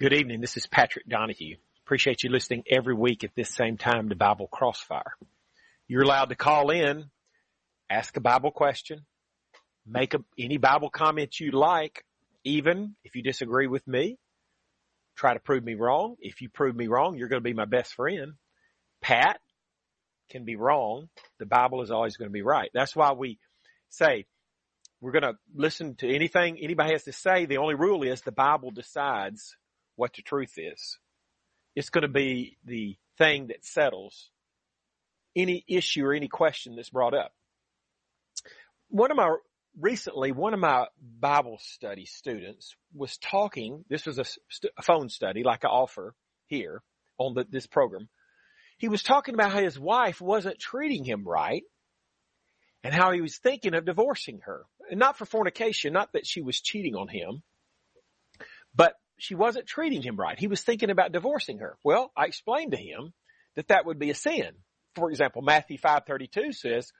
Good 0.00 0.12
evening. 0.12 0.40
This 0.40 0.56
is 0.56 0.68
Patrick 0.68 1.08
Donahue. 1.08 1.56
Appreciate 1.84 2.22
you 2.22 2.30
listening 2.30 2.62
every 2.70 2.94
week 2.94 3.24
at 3.24 3.34
this 3.34 3.52
same 3.52 3.76
time 3.76 4.10
to 4.10 4.14
Bible 4.14 4.46
Crossfire. 4.46 5.16
You're 5.88 6.04
allowed 6.04 6.28
to 6.28 6.36
call 6.36 6.70
in, 6.70 7.06
ask 7.90 8.16
a 8.16 8.20
Bible 8.20 8.52
question, 8.52 9.04
make 9.84 10.14
a, 10.14 10.18
any 10.38 10.56
Bible 10.56 10.88
comment 10.88 11.40
you 11.40 11.50
like, 11.50 12.04
even 12.44 12.94
if 13.02 13.16
you 13.16 13.24
disagree 13.24 13.66
with 13.66 13.84
me. 13.88 14.20
Try 15.16 15.34
to 15.34 15.40
prove 15.40 15.64
me 15.64 15.74
wrong. 15.74 16.14
If 16.20 16.42
you 16.42 16.48
prove 16.48 16.76
me 16.76 16.86
wrong, 16.86 17.16
you're 17.16 17.26
going 17.26 17.42
to 17.42 17.48
be 17.48 17.52
my 17.52 17.64
best 17.64 17.94
friend. 17.94 18.34
Pat 19.02 19.40
can 20.30 20.44
be 20.44 20.54
wrong. 20.54 21.08
The 21.40 21.46
Bible 21.46 21.82
is 21.82 21.90
always 21.90 22.16
going 22.16 22.28
to 22.28 22.32
be 22.32 22.42
right. 22.42 22.70
That's 22.72 22.94
why 22.94 23.14
we 23.14 23.40
say 23.88 24.26
we're 25.00 25.10
going 25.10 25.22
to 25.22 25.38
listen 25.52 25.96
to 25.96 26.08
anything 26.08 26.56
anybody 26.60 26.92
has 26.92 27.02
to 27.02 27.12
say. 27.12 27.46
The 27.46 27.58
only 27.58 27.74
rule 27.74 28.04
is 28.04 28.20
the 28.20 28.30
Bible 28.30 28.70
decides 28.70 29.56
what 29.98 30.14
the 30.14 30.22
truth 30.22 30.54
is. 30.56 30.98
It's 31.74 31.90
going 31.90 32.02
to 32.02 32.08
be 32.08 32.56
the 32.64 32.96
thing 33.18 33.48
that 33.48 33.64
settles 33.64 34.30
any 35.36 35.64
issue 35.68 36.04
or 36.06 36.14
any 36.14 36.28
question 36.28 36.76
that's 36.76 36.90
brought 36.90 37.14
up. 37.14 37.32
One 38.88 39.10
of 39.10 39.16
my 39.16 39.36
recently, 39.78 40.30
one 40.32 40.54
of 40.54 40.60
my 40.60 40.86
Bible 41.00 41.58
study 41.60 42.04
students 42.06 42.76
was 42.94 43.18
talking. 43.18 43.84
This 43.90 44.06
was 44.06 44.18
a, 44.18 44.24
st- 44.24 44.72
a 44.78 44.82
phone 44.82 45.08
study, 45.08 45.42
like 45.42 45.64
I 45.64 45.68
offer 45.68 46.14
here 46.46 46.82
on 47.18 47.34
the, 47.34 47.44
this 47.50 47.66
program. 47.66 48.08
He 48.78 48.88
was 48.88 49.02
talking 49.02 49.34
about 49.34 49.50
how 49.50 49.60
his 49.60 49.78
wife 49.78 50.20
wasn't 50.20 50.60
treating 50.60 51.04
him 51.04 51.26
right 51.26 51.64
and 52.84 52.94
how 52.94 53.10
he 53.10 53.20
was 53.20 53.36
thinking 53.36 53.74
of 53.74 53.84
divorcing 53.84 54.40
her. 54.44 54.64
Not 54.92 55.18
for 55.18 55.26
fornication, 55.26 55.92
not 55.92 56.12
that 56.12 56.26
she 56.26 56.40
was 56.40 56.60
cheating 56.60 56.94
on 56.94 57.08
him, 57.08 57.42
but 58.74 58.94
she 59.18 59.34
wasn't 59.34 59.66
treating 59.66 60.02
him 60.02 60.16
right. 60.16 60.38
He 60.38 60.46
was 60.46 60.62
thinking 60.62 60.90
about 60.90 61.12
divorcing 61.12 61.58
her. 61.58 61.76
Well, 61.84 62.12
I 62.16 62.26
explained 62.26 62.72
to 62.72 62.78
him 62.78 63.12
that 63.56 63.68
that 63.68 63.86
would 63.86 63.98
be 63.98 64.10
a 64.10 64.14
sin. 64.14 64.52
For 64.94 65.10
example, 65.10 65.42
Matthew 65.42 65.78
5:32 65.78 66.52
says, 66.52 66.92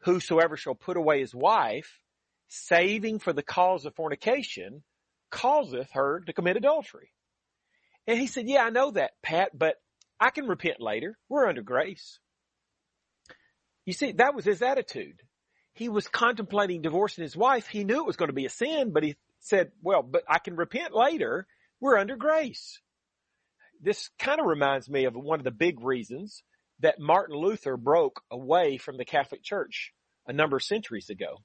"Whosoever 0.00 0.56
shall 0.56 0.74
put 0.74 0.96
away 0.96 1.20
his 1.20 1.34
wife, 1.34 2.00
saving 2.48 3.18
for 3.18 3.32
the 3.32 3.42
cause 3.42 3.84
of 3.84 3.94
fornication, 3.94 4.84
causeth 5.30 5.90
her 5.92 6.20
to 6.20 6.32
commit 6.32 6.56
adultery." 6.56 7.12
And 8.06 8.18
he 8.18 8.26
said, 8.26 8.48
"Yeah, 8.48 8.64
I 8.64 8.70
know 8.70 8.92
that, 8.92 9.20
Pat, 9.22 9.56
but 9.56 9.76
I 10.20 10.30
can 10.30 10.46
repent 10.46 10.80
later. 10.80 11.18
We're 11.28 11.48
under 11.48 11.62
grace." 11.62 12.18
You 13.84 13.92
see, 13.92 14.12
that 14.12 14.34
was 14.34 14.44
his 14.44 14.62
attitude. 14.62 15.22
He 15.74 15.88
was 15.88 16.08
contemplating 16.08 16.82
divorcing 16.82 17.22
his 17.22 17.36
wife. 17.36 17.66
He 17.66 17.84
knew 17.84 17.98
it 17.98 18.06
was 18.06 18.16
going 18.16 18.28
to 18.28 18.34
be 18.34 18.46
a 18.46 18.50
sin, 18.50 18.92
but 18.92 19.02
he 19.02 19.16
said, 19.40 19.72
well, 19.82 20.02
but 20.02 20.24
I 20.28 20.38
can 20.38 20.56
repent 20.56 20.94
later 20.94 21.46
we're 21.80 21.98
under 21.98 22.16
grace. 22.16 22.80
This 23.80 24.08
kind 24.18 24.40
of 24.40 24.46
reminds 24.46 24.88
me 24.88 25.04
of 25.04 25.14
one 25.14 25.40
of 25.40 25.44
the 25.44 25.50
big 25.50 25.84
reasons 25.84 26.42
that 26.80 26.98
Martin 26.98 27.36
Luther 27.36 27.76
broke 27.76 28.22
away 28.30 28.78
from 28.78 28.96
the 28.96 29.04
Catholic 29.04 29.42
Church 29.42 29.92
a 30.26 30.32
number 30.32 30.56
of 30.56 30.62
centuries 30.62 31.10
ago. 31.10 31.38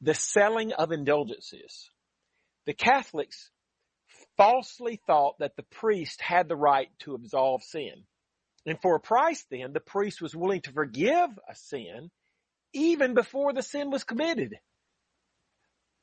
The 0.00 0.14
selling 0.14 0.72
of 0.72 0.92
indulgences. 0.92 1.90
The 2.66 2.74
Catholics 2.74 3.50
falsely 4.36 5.00
thought 5.06 5.38
that 5.38 5.56
the 5.56 5.64
priest 5.64 6.20
had 6.20 6.48
the 6.48 6.56
right 6.56 6.88
to 7.00 7.14
absolve 7.14 7.62
sin. 7.62 8.04
And 8.66 8.80
for 8.80 8.96
a 8.96 9.00
price 9.00 9.44
then, 9.50 9.72
the 9.72 9.80
priest 9.80 10.22
was 10.22 10.34
willing 10.34 10.62
to 10.62 10.72
forgive 10.72 11.30
a 11.48 11.54
sin 11.54 12.10
even 12.72 13.14
before 13.14 13.52
the 13.52 13.62
sin 13.62 13.90
was 13.90 14.04
committed. 14.04 14.54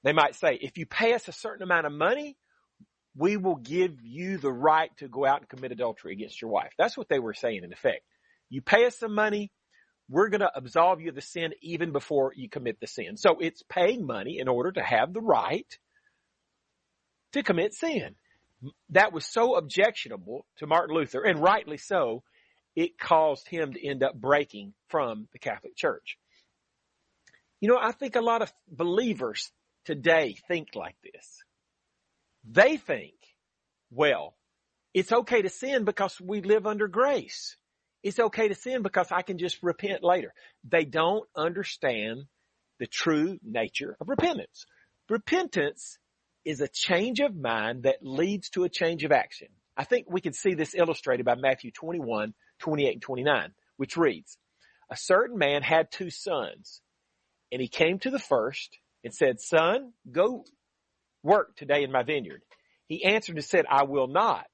They 0.03 0.13
might 0.13 0.35
say, 0.35 0.57
if 0.61 0.77
you 0.77 0.85
pay 0.85 1.13
us 1.13 1.27
a 1.27 1.33
certain 1.33 1.63
amount 1.63 1.85
of 1.85 1.91
money, 1.91 2.37
we 3.15 3.37
will 3.37 3.55
give 3.55 4.01
you 4.01 4.37
the 4.37 4.51
right 4.51 4.89
to 4.97 5.07
go 5.07 5.25
out 5.25 5.39
and 5.39 5.49
commit 5.49 5.71
adultery 5.71 6.13
against 6.13 6.41
your 6.41 6.51
wife. 6.51 6.71
That's 6.77 6.97
what 6.97 7.09
they 7.09 7.19
were 7.19 7.33
saying 7.33 7.63
in 7.63 7.73
effect. 7.73 8.03
You 8.49 8.61
pay 8.61 8.85
us 8.85 8.97
some 8.97 9.13
money, 9.13 9.51
we're 10.09 10.29
going 10.29 10.41
to 10.41 10.51
absolve 10.53 11.01
you 11.01 11.09
of 11.09 11.15
the 11.15 11.21
sin 11.21 11.53
even 11.61 11.91
before 11.91 12.33
you 12.35 12.49
commit 12.49 12.79
the 12.79 12.87
sin. 12.87 13.17
So 13.17 13.37
it's 13.39 13.63
paying 13.69 14.05
money 14.05 14.39
in 14.39 14.47
order 14.47 14.71
to 14.73 14.81
have 14.81 15.13
the 15.13 15.21
right 15.21 15.67
to 17.33 17.43
commit 17.43 17.73
sin. 17.73 18.15
That 18.89 19.13
was 19.13 19.25
so 19.25 19.55
objectionable 19.55 20.45
to 20.57 20.67
Martin 20.67 20.95
Luther, 20.95 21.23
and 21.23 21.41
rightly 21.41 21.77
so, 21.77 22.23
it 22.75 22.99
caused 22.99 23.47
him 23.47 23.73
to 23.73 23.87
end 23.87 24.03
up 24.03 24.13
breaking 24.13 24.73
from 24.89 25.27
the 25.33 25.39
Catholic 25.39 25.75
Church. 25.75 26.17
You 27.59 27.69
know, 27.69 27.79
I 27.81 27.91
think 27.91 28.15
a 28.15 28.21
lot 28.21 28.41
of 28.41 28.51
believers 28.69 29.51
today 29.85 30.35
think 30.47 30.69
like 30.75 30.95
this. 31.03 31.43
They 32.43 32.77
think, 32.77 33.13
well, 33.91 34.35
it's 34.93 35.11
okay 35.11 35.41
to 35.41 35.49
sin 35.49 35.85
because 35.85 36.19
we 36.19 36.41
live 36.41 36.67
under 36.67 36.87
grace. 36.87 37.55
It's 38.03 38.19
okay 38.19 38.47
to 38.47 38.55
sin 38.55 38.81
because 38.81 39.11
I 39.11 39.21
can 39.21 39.37
just 39.37 39.61
repent 39.61 40.03
later. 40.03 40.33
They 40.67 40.85
don't 40.85 41.27
understand 41.35 42.25
the 42.79 42.87
true 42.87 43.37
nature 43.43 43.95
of 44.01 44.09
repentance. 44.09 44.65
Repentance 45.09 45.97
is 46.43 46.61
a 46.61 46.67
change 46.67 47.19
of 47.19 47.35
mind 47.35 47.83
that 47.83 47.97
leads 48.01 48.49
to 48.49 48.63
a 48.63 48.69
change 48.69 49.03
of 49.03 49.11
action. 49.11 49.49
I 49.77 49.83
think 49.83 50.07
we 50.09 50.21
can 50.21 50.33
see 50.33 50.55
this 50.55 50.75
illustrated 50.75 51.25
by 51.25 51.35
Matthew 51.35 51.71
21, 51.71 52.33
28 52.59 52.93
and 52.93 53.01
29, 53.01 53.53
which 53.77 53.97
reads, 53.97 54.37
a 54.89 54.97
certain 54.97 55.37
man 55.37 55.61
had 55.61 55.91
two 55.91 56.09
sons 56.09 56.81
and 57.51 57.61
he 57.61 57.67
came 57.67 57.99
to 57.99 58.09
the 58.09 58.19
first 58.19 58.77
and 59.03 59.13
said, 59.13 59.39
son, 59.39 59.93
go 60.11 60.43
work 61.23 61.55
today 61.55 61.83
in 61.83 61.91
my 61.91 62.03
vineyard? 62.03 62.41
He 62.87 63.05
answered 63.05 63.35
and 63.35 63.45
said, 63.45 63.65
I 63.69 63.83
will 63.83 64.07
not. 64.07 64.47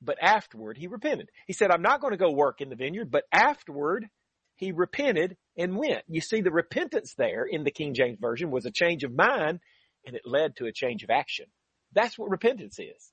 But 0.00 0.18
afterward 0.22 0.76
he 0.76 0.86
repented. 0.86 1.30
He 1.46 1.52
said, 1.52 1.70
I'm 1.70 1.82
not 1.82 2.00
going 2.00 2.12
to 2.12 2.16
go 2.16 2.30
work 2.30 2.60
in 2.60 2.68
the 2.68 2.76
vineyard, 2.76 3.10
but 3.10 3.24
afterward 3.32 4.08
he 4.56 4.72
repented 4.72 5.36
and 5.56 5.76
went. 5.76 6.02
You 6.08 6.20
see, 6.20 6.40
the 6.40 6.50
repentance 6.50 7.14
there 7.14 7.44
in 7.44 7.64
the 7.64 7.70
King 7.70 7.94
James 7.94 8.18
Version 8.20 8.50
was 8.50 8.66
a 8.66 8.70
change 8.70 9.04
of 9.04 9.14
mind 9.14 9.60
and 10.06 10.16
it 10.16 10.22
led 10.24 10.56
to 10.56 10.66
a 10.66 10.72
change 10.72 11.02
of 11.02 11.10
action. 11.10 11.46
That's 11.92 12.18
what 12.18 12.30
repentance 12.30 12.78
is. 12.78 13.12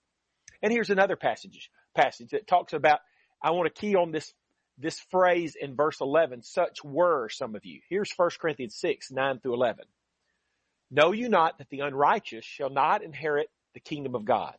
And 0.61 0.71
here's 0.71 0.89
another 0.89 1.15
passage, 1.15 1.69
passage 1.95 2.29
that 2.31 2.47
talks 2.47 2.73
about, 2.73 2.99
I 3.43 3.51
want 3.51 3.73
to 3.73 3.81
key 3.81 3.95
on 3.95 4.11
this, 4.11 4.33
this 4.77 4.99
phrase 5.11 5.55
in 5.59 5.75
verse 5.75 6.01
11, 6.01 6.43
such 6.43 6.83
were 6.83 7.29
some 7.29 7.55
of 7.55 7.65
you. 7.65 7.81
Here's 7.89 8.11
1 8.15 8.29
Corinthians 8.39 8.75
6, 8.75 9.11
9 9.11 9.39
through 9.39 9.53
11. 9.53 9.85
Know 10.91 11.11
you 11.11 11.29
not 11.29 11.57
that 11.57 11.69
the 11.69 11.81
unrighteous 11.81 12.45
shall 12.45 12.69
not 12.69 13.03
inherit 13.03 13.49
the 13.73 13.79
kingdom 13.79 14.15
of 14.15 14.25
God? 14.25 14.55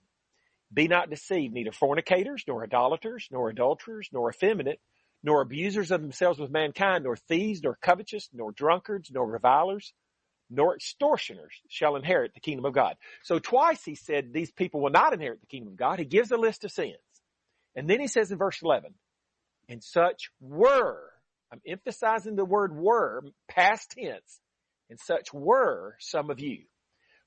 Be 0.72 0.88
not 0.88 1.10
deceived, 1.10 1.54
neither 1.54 1.72
fornicators, 1.72 2.44
nor 2.46 2.64
idolaters, 2.64 3.28
nor 3.30 3.48
adulterers, 3.48 4.08
nor 4.12 4.30
effeminate, 4.30 4.80
nor 5.22 5.40
abusers 5.40 5.90
of 5.90 6.02
themselves 6.02 6.38
with 6.38 6.50
mankind, 6.50 7.04
nor 7.04 7.16
thieves, 7.16 7.62
nor 7.62 7.78
covetous, 7.80 8.28
nor 8.32 8.52
drunkards, 8.52 9.10
nor 9.12 9.26
revilers, 9.26 9.92
nor 10.50 10.74
extortioners 10.74 11.54
shall 11.68 11.96
inherit 11.96 12.34
the 12.34 12.40
kingdom 12.40 12.64
of 12.64 12.74
God. 12.74 12.96
So 13.22 13.38
twice 13.38 13.84
he 13.84 13.94
said 13.94 14.32
these 14.32 14.50
people 14.50 14.80
will 14.80 14.90
not 14.90 15.12
inherit 15.12 15.40
the 15.40 15.46
kingdom 15.46 15.72
of 15.72 15.76
God. 15.76 15.98
He 15.98 16.04
gives 16.04 16.30
a 16.30 16.36
list 16.36 16.64
of 16.64 16.72
sins. 16.72 16.96
And 17.74 17.88
then 17.88 18.00
he 18.00 18.08
says 18.08 18.30
in 18.30 18.38
verse 18.38 18.60
11, 18.62 18.94
and 19.68 19.82
such 19.82 20.30
were, 20.40 21.10
I'm 21.52 21.60
emphasizing 21.66 22.36
the 22.36 22.44
word 22.44 22.74
were, 22.76 23.22
past 23.48 23.90
tense, 23.90 24.40
and 24.90 24.98
such 24.98 25.32
were 25.32 25.96
some 25.98 26.30
of 26.30 26.40
you. 26.40 26.64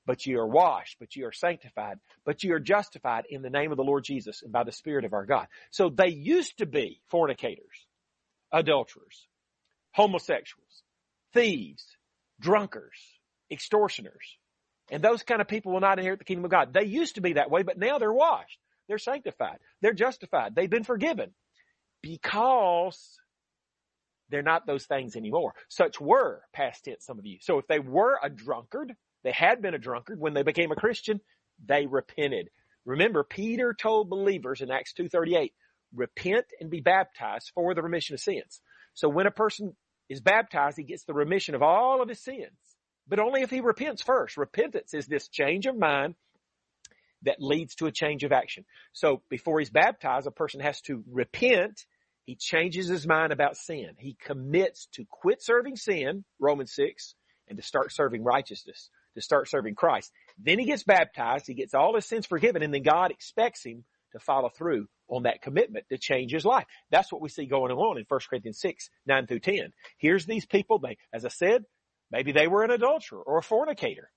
But 0.06 0.26
you 0.26 0.40
are 0.40 0.46
washed, 0.46 0.96
but 0.98 1.14
you 1.14 1.26
are 1.26 1.32
sanctified, 1.32 1.98
but 2.24 2.42
you 2.42 2.54
are 2.54 2.60
justified 2.60 3.24
in 3.28 3.42
the 3.42 3.50
name 3.50 3.70
of 3.70 3.76
the 3.76 3.84
Lord 3.84 4.02
Jesus 4.02 4.42
and 4.42 4.50
by 4.50 4.64
the 4.64 4.72
Spirit 4.72 5.04
of 5.04 5.12
our 5.12 5.26
God. 5.26 5.46
So 5.70 5.90
they 5.90 6.08
used 6.08 6.58
to 6.58 6.66
be 6.66 7.00
fornicators, 7.10 7.86
adulterers, 8.50 9.28
homosexuals, 9.92 10.82
thieves, 11.32 11.84
drunkards, 12.40 12.98
extortioners. 13.50 14.38
And 14.90 15.04
those 15.04 15.22
kind 15.22 15.40
of 15.40 15.48
people 15.48 15.72
will 15.72 15.80
not 15.80 15.98
inherit 15.98 16.18
the 16.18 16.24
kingdom 16.24 16.44
of 16.46 16.50
God. 16.50 16.72
They 16.72 16.86
used 16.86 17.16
to 17.16 17.20
be 17.20 17.34
that 17.34 17.50
way, 17.50 17.62
but 17.62 17.78
now 17.78 17.98
they're 17.98 18.12
washed. 18.12 18.58
They're 18.88 18.98
sanctified. 18.98 19.58
They're 19.82 19.92
justified. 19.92 20.54
They've 20.56 20.68
been 20.68 20.82
forgiven 20.82 21.30
because 22.02 23.19
they're 24.30 24.42
not 24.42 24.66
those 24.66 24.86
things 24.86 25.16
anymore. 25.16 25.54
Such 25.68 26.00
were 26.00 26.42
past 26.52 26.84
tense, 26.84 27.04
some 27.04 27.18
of 27.18 27.26
you. 27.26 27.38
So 27.40 27.58
if 27.58 27.66
they 27.66 27.78
were 27.78 28.18
a 28.22 28.30
drunkard, 28.30 28.94
they 29.24 29.32
had 29.32 29.60
been 29.60 29.74
a 29.74 29.78
drunkard 29.78 30.18
when 30.18 30.34
they 30.34 30.42
became 30.42 30.72
a 30.72 30.76
Christian, 30.76 31.20
they 31.64 31.86
repented. 31.86 32.48
Remember, 32.84 33.22
Peter 33.22 33.74
told 33.74 34.08
believers 34.08 34.60
in 34.60 34.70
Acts 34.70 34.94
2.38, 34.98 35.52
repent 35.94 36.46
and 36.60 36.70
be 36.70 36.80
baptized 36.80 37.50
for 37.54 37.74
the 37.74 37.82
remission 37.82 38.14
of 38.14 38.20
sins. 38.20 38.60
So 38.94 39.08
when 39.08 39.26
a 39.26 39.32
person 39.32 39.76
is 40.08 40.20
baptized, 40.20 40.76
he 40.76 40.84
gets 40.84 41.04
the 41.04 41.14
remission 41.14 41.54
of 41.54 41.62
all 41.62 42.02
of 42.02 42.08
his 42.08 42.22
sins, 42.22 42.56
but 43.06 43.18
only 43.18 43.42
if 43.42 43.50
he 43.50 43.60
repents 43.60 44.02
first. 44.02 44.36
Repentance 44.36 44.94
is 44.94 45.06
this 45.06 45.28
change 45.28 45.66
of 45.66 45.76
mind 45.76 46.14
that 47.22 47.36
leads 47.40 47.74
to 47.76 47.86
a 47.86 47.92
change 47.92 48.24
of 48.24 48.32
action. 48.32 48.64
So 48.92 49.22
before 49.28 49.58
he's 49.58 49.70
baptized, 49.70 50.26
a 50.26 50.30
person 50.30 50.60
has 50.60 50.80
to 50.82 51.04
repent 51.10 51.84
he 52.30 52.36
changes 52.36 52.86
his 52.86 53.08
mind 53.08 53.32
about 53.32 53.56
sin. 53.56 53.88
He 53.98 54.16
commits 54.24 54.86
to 54.92 55.04
quit 55.10 55.42
serving 55.42 55.74
sin, 55.74 56.24
Romans 56.38 56.72
6, 56.76 57.16
and 57.48 57.58
to 57.58 57.64
start 57.64 57.92
serving 57.92 58.22
righteousness, 58.22 58.88
to 59.16 59.20
start 59.20 59.48
serving 59.48 59.74
Christ. 59.74 60.12
Then 60.38 60.60
he 60.60 60.64
gets 60.64 60.84
baptized. 60.84 61.48
He 61.48 61.54
gets 61.54 61.74
all 61.74 61.96
his 61.96 62.06
sins 62.06 62.26
forgiven 62.26 62.62
and 62.62 62.72
then 62.72 62.84
God 62.84 63.10
expects 63.10 63.64
him 63.64 63.82
to 64.12 64.20
follow 64.20 64.48
through 64.48 64.86
on 65.08 65.24
that 65.24 65.42
commitment 65.42 65.86
to 65.88 65.98
change 65.98 66.30
his 66.30 66.44
life. 66.44 66.66
That's 66.92 67.12
what 67.12 67.20
we 67.20 67.30
see 67.30 67.46
going 67.46 67.72
on 67.72 67.98
in 67.98 68.04
1 68.06 68.20
Corinthians 68.30 68.60
6, 68.60 68.90
9 69.06 69.26
through 69.26 69.40
10. 69.40 69.72
Here's 69.98 70.24
these 70.24 70.46
people, 70.46 70.78
they, 70.78 70.98
as 71.12 71.24
I 71.24 71.30
said, 71.30 71.64
maybe 72.12 72.30
they 72.30 72.46
were 72.46 72.62
an 72.62 72.70
adulterer 72.70 73.22
or 73.22 73.38
a 73.38 73.42
fornicator, 73.42 74.08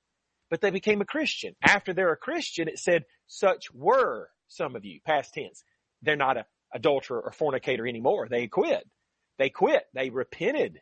but 0.51 0.61
they 0.61 0.69
became 0.69 1.01
a 1.01 1.05
Christian. 1.05 1.55
After 1.63 1.95
they're 1.95 2.13
a 2.13 2.17
Christian, 2.17 2.67
it 2.67 2.77
said, 2.77 3.05
such 3.25 3.73
were 3.73 4.29
some 4.49 4.75
of 4.75 4.85
you, 4.85 4.99
past 5.03 5.33
tense. 5.33 5.63
They're 6.03 6.15
not 6.15 6.37
a 6.37 6.45
adulterer 6.73 7.21
or 7.21 7.31
fornicator 7.31 7.87
anymore. 7.87 8.27
They 8.29 8.47
quit. 8.47 8.87
They 9.37 9.49
quit. 9.49 9.83
They 9.93 10.09
repented. 10.09 10.81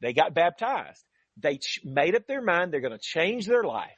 They 0.00 0.12
got 0.12 0.34
baptized. 0.34 1.04
They 1.36 1.58
ch- 1.58 1.80
made 1.84 2.14
up 2.14 2.26
their 2.26 2.42
mind 2.42 2.72
they're 2.72 2.80
going 2.80 2.92
to 2.92 2.98
change 2.98 3.46
their 3.46 3.64
life. 3.64 3.90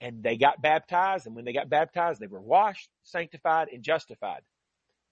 And 0.00 0.22
they 0.22 0.36
got 0.36 0.62
baptized. 0.62 1.26
And 1.26 1.34
when 1.34 1.44
they 1.44 1.52
got 1.52 1.68
baptized, 1.68 2.20
they 2.20 2.26
were 2.26 2.40
washed, 2.40 2.88
sanctified, 3.02 3.68
and 3.72 3.82
justified. 3.82 4.42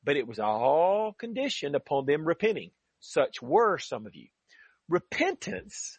But 0.04 0.16
it 0.16 0.26
was 0.26 0.38
all 0.38 1.14
conditioned 1.18 1.74
upon 1.74 2.06
them 2.06 2.24
repenting. 2.24 2.70
Such 3.00 3.42
were 3.42 3.78
some 3.78 4.06
of 4.06 4.14
you. 4.14 4.28
Repentance 4.88 5.98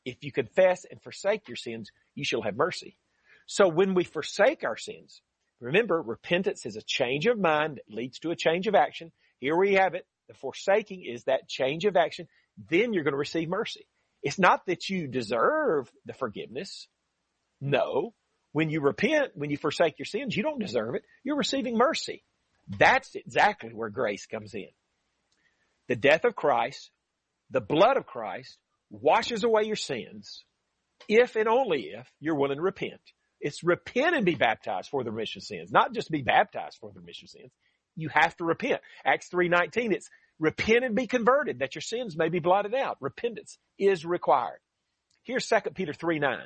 if 0.04 0.22
you 0.22 0.32
confess 0.32 0.84
and 0.90 1.00
forsake 1.00 1.48
your 1.48 1.56
sins, 1.56 1.90
you 2.14 2.26
shall 2.26 2.42
have 2.42 2.56
mercy. 2.56 2.98
So 3.46 3.68
when 3.68 3.94
we 3.94 4.04
forsake 4.04 4.64
our 4.64 4.76
sins, 4.76 5.22
remember 5.64 6.00
repentance 6.00 6.66
is 6.66 6.76
a 6.76 6.82
change 6.82 7.26
of 7.26 7.38
mind 7.38 7.76
that 7.76 7.94
leads 7.94 8.18
to 8.20 8.30
a 8.30 8.36
change 8.36 8.66
of 8.66 8.74
action. 8.74 9.12
Here 9.40 9.56
we 9.56 9.74
have 9.74 9.94
it. 9.94 10.06
The 10.28 10.34
forsaking 10.34 11.04
is 11.04 11.24
that 11.24 11.48
change 11.48 11.84
of 11.84 11.96
action. 11.96 12.28
Then 12.70 12.92
you're 12.92 13.04
going 13.04 13.12
to 13.12 13.18
receive 13.18 13.48
mercy. 13.48 13.86
It's 14.22 14.38
not 14.38 14.66
that 14.66 14.88
you 14.88 15.06
deserve 15.06 15.90
the 16.06 16.14
forgiveness. 16.14 16.88
No. 17.60 18.14
When 18.52 18.70
you 18.70 18.80
repent, 18.80 19.32
when 19.34 19.50
you 19.50 19.56
forsake 19.56 19.98
your 19.98 20.06
sins, 20.06 20.36
you 20.36 20.42
don't 20.42 20.60
deserve 20.60 20.94
it. 20.94 21.02
You're 21.24 21.36
receiving 21.36 21.76
mercy. 21.76 22.22
That's 22.78 23.14
exactly 23.14 23.70
where 23.70 23.90
grace 23.90 24.26
comes 24.26 24.54
in. 24.54 24.68
The 25.88 25.96
death 25.96 26.24
of 26.24 26.36
Christ, 26.36 26.90
the 27.50 27.60
blood 27.60 27.96
of 27.96 28.06
Christ 28.06 28.56
washes 28.90 29.44
away 29.44 29.64
your 29.64 29.76
sins 29.76 30.44
if 31.08 31.36
and 31.36 31.48
only 31.48 31.90
if 31.94 32.10
you're 32.20 32.36
willing 32.36 32.56
to 32.56 32.62
repent. 32.62 33.00
It's 33.44 33.62
repent 33.62 34.16
and 34.16 34.24
be 34.24 34.36
baptized 34.36 34.88
for 34.88 35.04
the 35.04 35.10
remission 35.12 35.40
of 35.40 35.44
sins, 35.44 35.70
not 35.70 35.92
just 35.92 36.10
be 36.10 36.22
baptized 36.22 36.78
for 36.80 36.90
the 36.90 37.00
remission 37.00 37.26
of 37.26 37.30
sins. 37.30 37.52
You 37.94 38.08
have 38.08 38.34
to 38.38 38.44
repent. 38.44 38.80
Acts 39.04 39.28
3.19, 39.28 39.92
it's 39.92 40.08
repent 40.38 40.82
and 40.82 40.96
be 40.96 41.06
converted 41.06 41.58
that 41.58 41.74
your 41.74 41.82
sins 41.82 42.16
may 42.16 42.30
be 42.30 42.38
blotted 42.38 42.74
out. 42.74 42.96
Repentance 43.00 43.58
is 43.78 44.06
required. 44.06 44.60
Here's 45.24 45.46
2 45.46 45.56
Peter 45.74 45.92
3.9. 45.92 46.38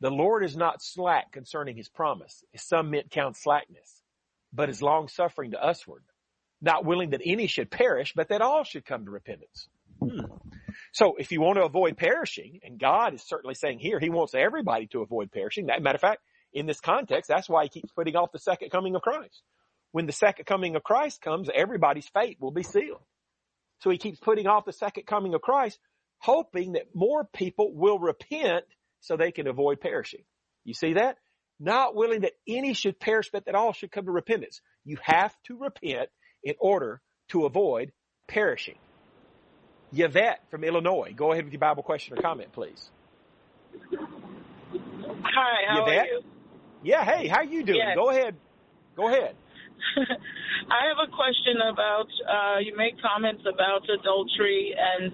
The 0.00 0.10
Lord 0.10 0.44
is 0.44 0.54
not 0.54 0.82
slack 0.82 1.32
concerning 1.32 1.74
his 1.74 1.88
promise, 1.88 2.44
as 2.54 2.62
some 2.62 2.90
men 2.90 3.04
count 3.10 3.38
slackness, 3.38 4.02
but 4.52 4.68
is 4.68 4.82
long 4.82 5.08
suffering 5.08 5.52
to 5.52 5.58
usward, 5.66 6.02
not 6.60 6.84
willing 6.84 7.10
that 7.10 7.22
any 7.24 7.46
should 7.46 7.70
perish, 7.70 8.12
but 8.14 8.28
that 8.28 8.42
all 8.42 8.62
should 8.62 8.84
come 8.84 9.06
to 9.06 9.10
repentance. 9.10 9.68
Hmm. 10.02 10.20
So 10.92 11.16
if 11.18 11.32
you 11.32 11.40
want 11.40 11.56
to 11.56 11.64
avoid 11.64 11.96
perishing, 11.96 12.60
and 12.62 12.78
God 12.78 13.14
is 13.14 13.22
certainly 13.22 13.54
saying 13.54 13.78
here, 13.78 13.98
He 13.98 14.10
wants 14.10 14.34
everybody 14.34 14.86
to 14.88 15.00
avoid 15.00 15.32
perishing. 15.32 15.66
That 15.66 15.82
matter 15.82 15.96
of 15.96 16.00
fact, 16.00 16.20
in 16.56 16.64
this 16.64 16.80
context, 16.80 17.28
that's 17.28 17.48
why 17.48 17.64
He 17.64 17.68
keeps 17.68 17.92
putting 17.92 18.16
off 18.16 18.32
the 18.32 18.38
second 18.38 18.70
coming 18.70 18.96
of 18.96 19.02
Christ. 19.02 19.42
When 19.92 20.06
the 20.06 20.12
second 20.12 20.46
coming 20.46 20.74
of 20.74 20.82
Christ 20.82 21.20
comes, 21.20 21.50
everybody's 21.54 22.08
fate 22.08 22.38
will 22.40 22.50
be 22.50 22.62
sealed. 22.62 23.02
So 23.80 23.90
He 23.90 23.98
keeps 23.98 24.18
putting 24.18 24.46
off 24.46 24.64
the 24.64 24.72
second 24.72 25.06
coming 25.06 25.34
of 25.34 25.42
Christ, 25.42 25.78
hoping 26.18 26.72
that 26.72 26.94
more 26.94 27.24
people 27.24 27.74
will 27.74 27.98
repent 27.98 28.64
so 29.00 29.16
they 29.16 29.32
can 29.32 29.46
avoid 29.46 29.82
perishing. 29.82 30.24
You 30.64 30.72
see 30.72 30.94
that? 30.94 31.18
Not 31.60 31.94
willing 31.94 32.22
that 32.22 32.32
any 32.48 32.72
should 32.72 32.98
perish, 32.98 33.28
but 33.30 33.44
that 33.44 33.54
all 33.54 33.74
should 33.74 33.92
come 33.92 34.06
to 34.06 34.10
repentance. 34.10 34.60
You 34.84 34.96
have 35.02 35.34
to 35.48 35.58
repent 35.58 36.08
in 36.42 36.54
order 36.58 37.02
to 37.28 37.44
avoid 37.44 37.92
perishing. 38.28 38.78
Yvette 39.92 40.40
from 40.50 40.64
Illinois. 40.64 41.12
Go 41.14 41.32
ahead 41.32 41.44
with 41.44 41.52
your 41.52 41.60
Bible 41.60 41.82
question 41.82 42.16
or 42.18 42.22
comment, 42.22 42.52
please. 42.52 42.90
Hi, 43.92 45.64
how 45.68 45.82
Yvette? 45.82 45.98
are 45.98 46.06
you? 46.06 46.22
Yeah, 46.86 47.04
hey, 47.04 47.26
how 47.26 47.42
you 47.42 47.64
doing? 47.64 47.82
Yes. 47.82 47.96
Go 47.96 48.10
ahead. 48.10 48.36
Go 48.94 49.08
ahead. 49.08 49.34
I 50.70 50.86
have 50.86 51.02
a 51.02 51.10
question 51.10 51.58
about 51.66 52.06
uh, 52.22 52.58
you 52.60 52.76
made 52.76 52.94
comments 53.02 53.42
about 53.42 53.82
adultery 53.90 54.72
and 54.78 55.12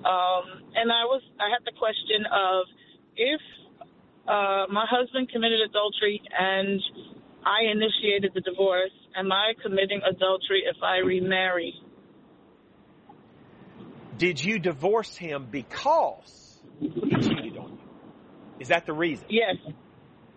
um, 0.00 0.44
and 0.74 0.90
I 0.90 1.04
was 1.04 1.20
I 1.38 1.52
had 1.52 1.66
the 1.66 1.76
question 1.76 2.24
of 2.32 2.64
if 3.14 3.40
uh, 4.26 4.72
my 4.72 4.86
husband 4.88 5.28
committed 5.28 5.60
adultery 5.68 6.22
and 6.32 6.80
I 7.44 7.70
initiated 7.70 8.32
the 8.32 8.40
divorce, 8.40 8.96
am 9.14 9.30
I 9.30 9.52
committing 9.62 10.00
adultery 10.00 10.64
if 10.64 10.82
I 10.82 11.04
remarry? 11.04 11.74
Did 14.16 14.42
you 14.42 14.58
divorce 14.58 15.14
him 15.14 15.48
because 15.50 16.58
he 16.80 16.88
cheated 16.88 17.58
on 17.58 17.72
you? 17.72 17.78
Is 18.60 18.68
that 18.68 18.86
the 18.86 18.94
reason? 18.94 19.26
Yes. 19.28 19.56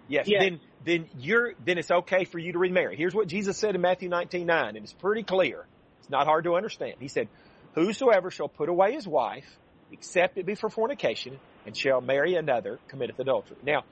Yes. 0.10 0.28
Yes. 0.28 0.42
Then 0.42 0.60
then 0.86 1.10
you're 1.18 1.54
then 1.64 1.78
it's 1.78 1.92
okay 1.92 2.26
for 2.26 2.40
you 2.40 2.52
to 2.54 2.60
remarry. 2.60 2.98
Here's 2.98 3.16
what 3.16 3.28
Jesus 3.28 3.58
said 3.58 3.76
in 3.76 3.82
Matthew 3.82 4.10
19, 4.10 4.46
9, 4.46 4.76
and 4.76 4.84
it's 4.84 4.94
pretty 4.94 5.24
clear. 5.24 5.66
It's 6.00 6.10
not 6.10 6.26
hard 6.26 6.46
to 6.46 6.56
understand. 6.56 6.96
He 7.00 7.08
said, 7.08 7.30
Whosoever 7.76 8.32
shall 8.32 8.48
put 8.48 8.68
away 8.68 8.94
his 8.94 9.08
wife, 9.08 9.46
except 9.92 10.38
it 10.38 10.46
be 10.46 10.56
for 10.56 10.70
fornication, 10.70 11.40
and 11.66 11.78
shall 11.78 12.02
marry 12.02 12.36
another, 12.36 12.80
committeth 12.88 13.20
adultery. 13.20 13.58
Now, 13.64 13.84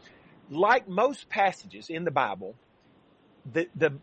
like 0.50 0.90
most 0.90 1.30
passages 1.30 1.90
in 1.90 2.04
the 2.04 2.12
Bible, 2.12 2.56
the 3.52 3.68
the 3.76 3.94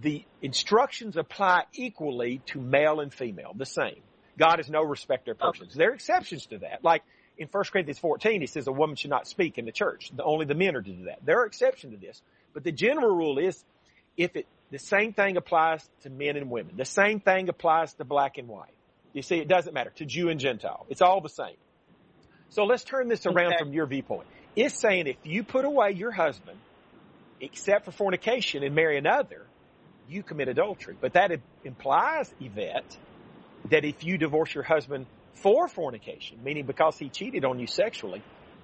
the 0.00 0.24
instructions 0.42 1.16
apply 1.16 1.64
equally 1.74 2.40
to 2.46 2.60
male 2.60 3.00
and 3.00 3.12
female, 3.12 3.52
the 3.56 3.66
same. 3.66 4.02
God 4.38 4.58
is 4.58 4.68
no 4.68 4.82
respecter 4.82 5.32
of 5.32 5.38
persons. 5.38 5.74
There 5.74 5.90
are 5.90 5.94
exceptions 5.94 6.46
to 6.46 6.58
that. 6.58 6.82
Like 6.82 7.02
in 7.36 7.48
1 7.50 7.64
Corinthians 7.72 7.98
14, 7.98 8.40
he 8.40 8.46
says 8.46 8.66
a 8.66 8.72
woman 8.72 8.96
should 8.96 9.10
not 9.10 9.26
speak 9.26 9.58
in 9.58 9.64
the 9.64 9.72
church. 9.72 10.10
The, 10.14 10.22
only 10.22 10.46
the 10.46 10.54
men 10.54 10.76
are 10.76 10.82
to 10.82 10.90
do 10.92 11.04
that. 11.04 11.24
There 11.24 11.40
are 11.40 11.46
exceptions 11.46 11.94
to 11.94 12.00
this. 12.00 12.22
But 12.52 12.64
the 12.64 12.72
general 12.72 13.14
rule 13.14 13.38
is 13.38 13.62
if 14.16 14.36
it, 14.36 14.46
the 14.70 14.78
same 14.78 15.12
thing 15.12 15.36
applies 15.36 15.88
to 16.02 16.10
men 16.10 16.36
and 16.36 16.50
women. 16.50 16.76
The 16.76 16.84
same 16.84 17.20
thing 17.20 17.48
applies 17.48 17.94
to 17.94 18.04
black 18.04 18.38
and 18.38 18.48
white. 18.48 18.74
You 19.12 19.22
see, 19.22 19.36
it 19.36 19.48
doesn't 19.48 19.74
matter 19.74 19.92
to 19.96 20.04
Jew 20.04 20.28
and 20.28 20.40
Gentile. 20.40 20.86
It's 20.88 21.02
all 21.02 21.20
the 21.20 21.28
same. 21.28 21.56
So 22.50 22.64
let's 22.64 22.84
turn 22.84 23.08
this 23.08 23.26
around 23.26 23.54
Okay. 23.54 23.58
from 23.58 23.72
your 23.72 23.86
viewpoint. 23.86 24.26
It's 24.54 24.78
saying 24.80 25.08
if 25.08 25.16
you 25.24 25.42
put 25.42 25.64
away 25.64 25.92
your 25.92 26.12
husband, 26.12 26.58
except 27.40 27.84
for 27.84 27.90
fornication 27.92 28.62
and 28.62 28.74
marry 28.74 28.96
another, 28.96 29.46
you 30.08 30.22
commit 30.22 30.48
adultery. 30.48 30.96
But 31.00 31.14
that 31.14 31.32
implies, 31.64 32.32
Yvette, 32.40 32.96
that 33.70 33.84
if 33.84 34.04
you 34.04 34.18
divorce 34.18 34.54
your 34.54 34.64
husband 34.64 35.06
for 35.34 35.68
fornication, 35.68 36.42
meaning 36.42 36.66
because 36.66 36.98
he 36.98 37.08
cheated 37.08 37.44
on 37.44 37.58
you 37.58 37.66
sexually, 37.66 38.22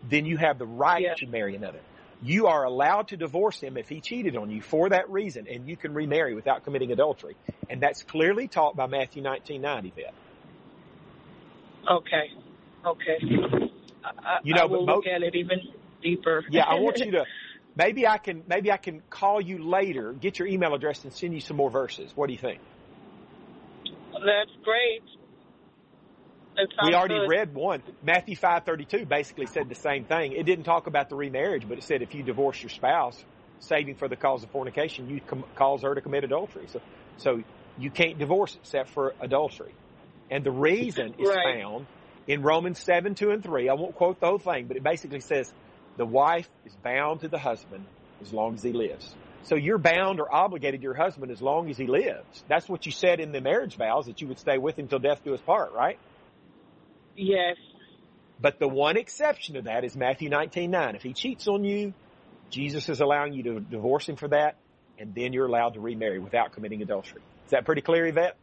then 0.08 0.24
you 0.24 0.36
have 0.36 0.58
the 0.58 0.66
right 0.66 1.02
yeah. 1.02 1.14
to 1.14 1.26
marry 1.26 1.54
another. 1.54 1.80
You 2.22 2.48
are 2.48 2.64
allowed 2.64 3.08
to 3.08 3.16
divorce 3.16 3.60
him 3.60 3.76
if 3.76 3.88
he 3.88 4.00
cheated 4.00 4.36
on 4.36 4.50
you 4.50 4.60
for 4.60 4.90
that 4.90 5.08
reason, 5.10 5.46
and 5.48 5.68
you 5.68 5.76
can 5.76 5.94
remarry 5.94 6.34
without 6.34 6.64
committing 6.64 6.92
adultery. 6.92 7.36
And 7.70 7.80
that's 7.80 8.02
clearly 8.02 8.46
taught 8.46 8.76
by 8.76 8.86
Matthew 8.86 9.22
19, 9.22 9.60
9, 9.60 9.86
Yvette. 9.86 10.14
Okay. 11.90 12.30
Okay. 12.86 13.18
I, 14.04 14.38
you 14.42 14.54
know, 14.54 14.62
I 14.62 14.64
will 14.66 14.84
but 14.84 14.96
look 14.96 15.06
at 15.06 15.22
it 15.22 15.34
even 15.34 15.60
deeper. 16.02 16.44
yeah, 16.50 16.64
I 16.64 16.74
want 16.74 16.98
you 16.98 17.10
to, 17.12 17.24
maybe 17.76 18.06
I 18.06 18.18
can, 18.18 18.42
maybe 18.46 18.70
I 18.70 18.76
can 18.76 19.02
call 19.08 19.40
you 19.40 19.64
later, 19.66 20.12
get 20.12 20.38
your 20.38 20.48
email 20.48 20.74
address 20.74 21.04
and 21.04 21.12
send 21.12 21.34
you 21.34 21.40
some 21.40 21.56
more 21.56 21.70
verses. 21.70 22.12
What 22.14 22.26
do 22.26 22.32
you 22.34 22.38
think? 22.38 22.60
That's 24.12 24.50
great. 24.62 25.02
We 26.84 26.94
already 26.94 27.18
good. 27.18 27.28
read 27.28 27.54
one. 27.54 27.82
Matthew 28.02 28.36
5:32 28.36 29.08
basically 29.08 29.46
said 29.46 29.68
the 29.68 29.74
same 29.74 30.04
thing. 30.04 30.32
It 30.32 30.44
didn't 30.44 30.64
talk 30.64 30.86
about 30.86 31.08
the 31.08 31.16
remarriage, 31.16 31.68
but 31.68 31.78
it 31.78 31.84
said 31.84 32.02
if 32.02 32.14
you 32.14 32.22
divorce 32.22 32.62
your 32.62 32.70
spouse, 32.70 33.22
saving 33.60 33.94
for 33.96 34.08
the 34.08 34.16
cause 34.16 34.42
of 34.42 34.50
fornication, 34.50 35.08
you 35.08 35.20
com- 35.20 35.44
cause 35.54 35.82
her 35.82 35.94
to 35.94 36.00
commit 36.00 36.24
adultery. 36.24 36.66
So, 36.68 36.80
so 37.18 37.42
you 37.78 37.90
can't 37.90 38.18
divorce 38.18 38.56
except 38.56 38.90
for 38.90 39.14
adultery. 39.20 39.74
And 40.30 40.44
the 40.44 40.50
reason 40.50 41.14
is 41.18 41.28
right. 41.28 41.60
found 41.60 41.86
in 42.26 42.42
Romans 42.42 42.78
7, 42.78 43.14
2 43.14 43.30
and 43.30 43.42
3. 43.42 43.68
I 43.68 43.74
won't 43.74 43.94
quote 43.94 44.20
the 44.20 44.26
whole 44.26 44.38
thing, 44.38 44.66
but 44.66 44.76
it 44.76 44.82
basically 44.82 45.20
says 45.20 45.52
the 45.96 46.06
wife 46.06 46.48
is 46.64 46.72
bound 46.82 47.20
to 47.20 47.28
the 47.28 47.38
husband 47.38 47.84
as 48.20 48.32
long 48.32 48.54
as 48.54 48.62
he 48.62 48.72
lives. 48.72 49.14
So 49.42 49.56
you're 49.56 49.78
bound 49.78 50.20
or 50.20 50.32
obligated 50.32 50.80
to 50.80 50.84
your 50.84 50.94
husband 50.94 51.32
as 51.32 51.40
long 51.40 51.70
as 51.70 51.78
he 51.78 51.86
lives. 51.86 52.44
That's 52.48 52.68
what 52.68 52.86
you 52.86 52.92
said 52.92 53.20
in 53.20 53.32
the 53.32 53.40
marriage 53.40 53.76
vows 53.76 54.06
that 54.06 54.20
you 54.20 54.28
would 54.28 54.38
stay 54.38 54.58
with 54.58 54.78
him 54.78 54.86
till 54.86 54.98
death 54.98 55.22
do 55.24 55.34
us 55.34 55.40
part, 55.40 55.72
right? 55.72 55.98
Yes. 57.20 57.56
But 58.40 58.58
the 58.58 58.66
one 58.66 58.96
exception 58.96 59.56
to 59.56 59.62
that 59.62 59.84
is 59.84 59.94
Matthew 59.94 60.30
19, 60.30 60.70
9. 60.70 60.96
If 60.96 61.02
he 61.02 61.12
cheats 61.12 61.46
on 61.46 61.64
you, 61.64 61.92
Jesus 62.48 62.88
is 62.88 63.00
allowing 63.00 63.34
you 63.34 63.42
to 63.42 63.60
divorce 63.60 64.08
him 64.08 64.16
for 64.16 64.28
that, 64.28 64.56
and 64.98 65.14
then 65.14 65.34
you're 65.34 65.46
allowed 65.46 65.74
to 65.74 65.80
remarry 65.80 66.18
without 66.18 66.52
committing 66.52 66.80
adultery. 66.80 67.20
Is 67.44 67.50
that 67.50 67.66
pretty 67.66 67.82
clear, 67.82 68.06
Yvette? 68.06 68.36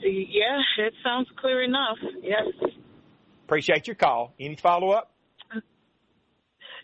Yeah, 0.00 0.60
it 0.78 0.92
sounds 1.02 1.28
clear 1.38 1.62
enough. 1.62 1.96
Yes. 2.22 2.70
Appreciate 3.46 3.86
your 3.86 3.96
call. 3.96 4.34
Any 4.38 4.56
follow 4.56 4.90
up? 4.90 5.10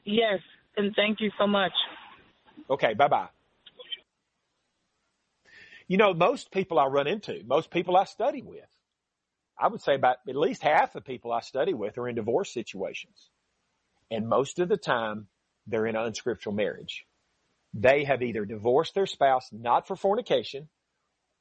Yes, 0.05 0.41
and 0.79 0.95
thank 0.97 1.21
you 1.21 1.31
so 1.39 1.47
much. 1.47 1.73
Okay, 2.71 2.95
bye 2.95 3.09
bye. 3.09 3.29
You 5.87 5.99
know, 5.99 6.15
most 6.15 6.51
people 6.51 6.79
I 6.79 6.87
run 6.87 7.07
into, 7.07 7.43
most 7.45 7.71
people 7.71 7.99
I 7.99 8.05
study 8.05 8.41
with, 8.41 8.72
I 9.63 9.69
would 9.69 9.81
say 9.81 9.95
about 9.95 10.17
at 10.29 10.35
least 10.35 10.61
half 10.61 10.93
the 10.93 11.01
people 11.01 11.31
I 11.31 11.41
study 11.41 11.73
with 11.73 11.97
are 11.97 12.09
in 12.09 12.17
divorce 12.17 12.53
situations. 12.53 13.31
And 14.11 14.29
most 14.29 14.59
of 14.59 14.69
the 14.69 14.77
time, 14.77 15.29
they're 15.69 15.87
in 15.87 15.95
an 15.95 16.05
unscriptural 16.05 16.53
marriage. 16.53 17.07
They 17.73 18.03
have 18.03 18.23
either 18.23 18.45
divorced 18.45 18.97
their 18.97 19.07
spouse 19.07 19.49
not 19.53 19.87
for 19.87 19.95
fornication, 19.95 20.69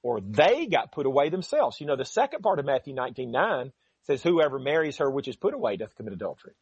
or 0.03 0.21
they 0.21 0.67
got 0.67 0.91
put 0.91 1.07
away 1.07 1.29
themselves. 1.29 1.81
You 1.81 1.87
know, 1.87 1.95
the 1.95 2.05
second 2.05 2.43
part 2.43 2.59
of 2.59 2.65
Matthew 2.65 2.93
19, 2.93 3.31
9 3.31 3.73
says, 4.03 4.21
whoever 4.21 4.59
marries 4.59 4.97
her 4.97 5.09
which 5.09 5.27
is 5.27 5.35
put 5.35 5.55
away 5.55 5.77
doth 5.77 5.95
commit 5.95 6.13
adultery. 6.13 6.53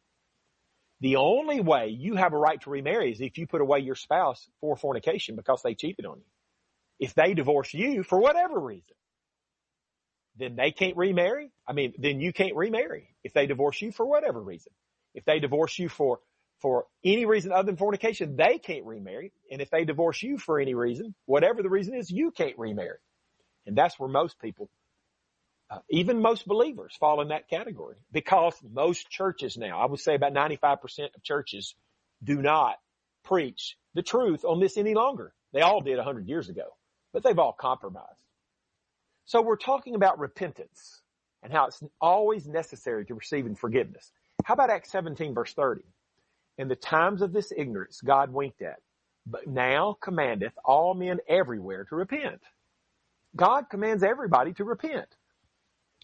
The 1.00 1.16
only 1.16 1.60
way 1.60 1.88
you 1.88 2.16
have 2.16 2.32
a 2.32 2.38
right 2.38 2.60
to 2.62 2.70
remarry 2.70 3.12
is 3.12 3.20
if 3.20 3.36
you 3.36 3.46
put 3.46 3.60
away 3.60 3.80
your 3.80 3.96
spouse 3.96 4.48
for 4.62 4.76
fornication 4.76 5.36
because 5.36 5.60
they 5.62 5.74
cheated 5.74 6.06
on 6.06 6.20
you. 6.20 7.06
If 7.06 7.12
they 7.12 7.34
divorce 7.34 7.74
you 7.74 8.02
for 8.02 8.18
whatever 8.18 8.58
reason, 8.58 8.96
then 10.40 10.56
they 10.56 10.70
can't 10.70 10.96
remarry. 10.96 11.50
I 11.66 11.72
mean, 11.72 11.94
then 11.98 12.20
you 12.20 12.32
can't 12.32 12.56
remarry 12.56 13.08
if 13.22 13.32
they 13.32 13.46
divorce 13.46 13.80
you 13.80 13.92
for 13.92 14.06
whatever 14.06 14.40
reason. 14.40 14.72
If 15.14 15.24
they 15.24 15.40
divorce 15.40 15.78
you 15.78 15.88
for, 15.88 16.20
for 16.60 16.86
any 17.04 17.26
reason 17.26 17.52
other 17.52 17.66
than 17.66 17.76
fornication, 17.76 18.36
they 18.36 18.58
can't 18.58 18.84
remarry. 18.84 19.32
And 19.50 19.60
if 19.60 19.70
they 19.70 19.84
divorce 19.84 20.22
you 20.22 20.38
for 20.38 20.60
any 20.60 20.74
reason, 20.74 21.14
whatever 21.26 21.62
the 21.62 21.70
reason 21.70 21.94
is, 21.94 22.10
you 22.10 22.30
can't 22.30 22.58
remarry. 22.58 22.98
And 23.66 23.76
that's 23.76 23.98
where 23.98 24.08
most 24.08 24.40
people, 24.40 24.70
uh, 25.70 25.78
even 25.90 26.22
most 26.22 26.46
believers 26.46 26.96
fall 26.98 27.20
in 27.20 27.28
that 27.28 27.48
category 27.48 27.96
because 28.12 28.54
most 28.72 29.08
churches 29.10 29.56
now, 29.56 29.80
I 29.80 29.86
would 29.86 30.00
say 30.00 30.14
about 30.14 30.32
95% 30.32 30.78
of 31.14 31.22
churches 31.22 31.74
do 32.22 32.40
not 32.40 32.76
preach 33.24 33.76
the 33.94 34.02
truth 34.02 34.44
on 34.44 34.60
this 34.60 34.76
any 34.76 34.94
longer. 34.94 35.32
They 35.52 35.60
all 35.60 35.80
did 35.80 35.96
100 35.96 36.28
years 36.28 36.48
ago, 36.48 36.76
but 37.12 37.22
they've 37.22 37.38
all 37.38 37.52
compromised. 37.52 38.22
So 39.26 39.42
we're 39.42 39.56
talking 39.56 39.94
about 39.94 40.18
repentance 40.18 41.00
and 41.42 41.52
how 41.52 41.66
it's 41.66 41.82
always 42.00 42.46
necessary 42.46 43.04
to 43.06 43.14
receiving 43.14 43.54
forgiveness. 43.54 44.10
How 44.44 44.54
about 44.54 44.70
Acts 44.70 44.90
17 44.90 45.34
verse 45.34 45.52
30? 45.54 45.82
In 46.58 46.68
the 46.68 46.76
times 46.76 47.22
of 47.22 47.32
this 47.32 47.52
ignorance, 47.56 48.00
God 48.04 48.32
winked 48.32 48.60
at, 48.62 48.80
but 49.26 49.46
now 49.46 49.96
commandeth 50.00 50.52
all 50.64 50.94
men 50.94 51.18
everywhere 51.28 51.84
to 51.84 51.96
repent. 51.96 52.40
God 53.34 53.70
commands 53.70 54.02
everybody 54.02 54.52
to 54.54 54.64
repent. 54.64 55.06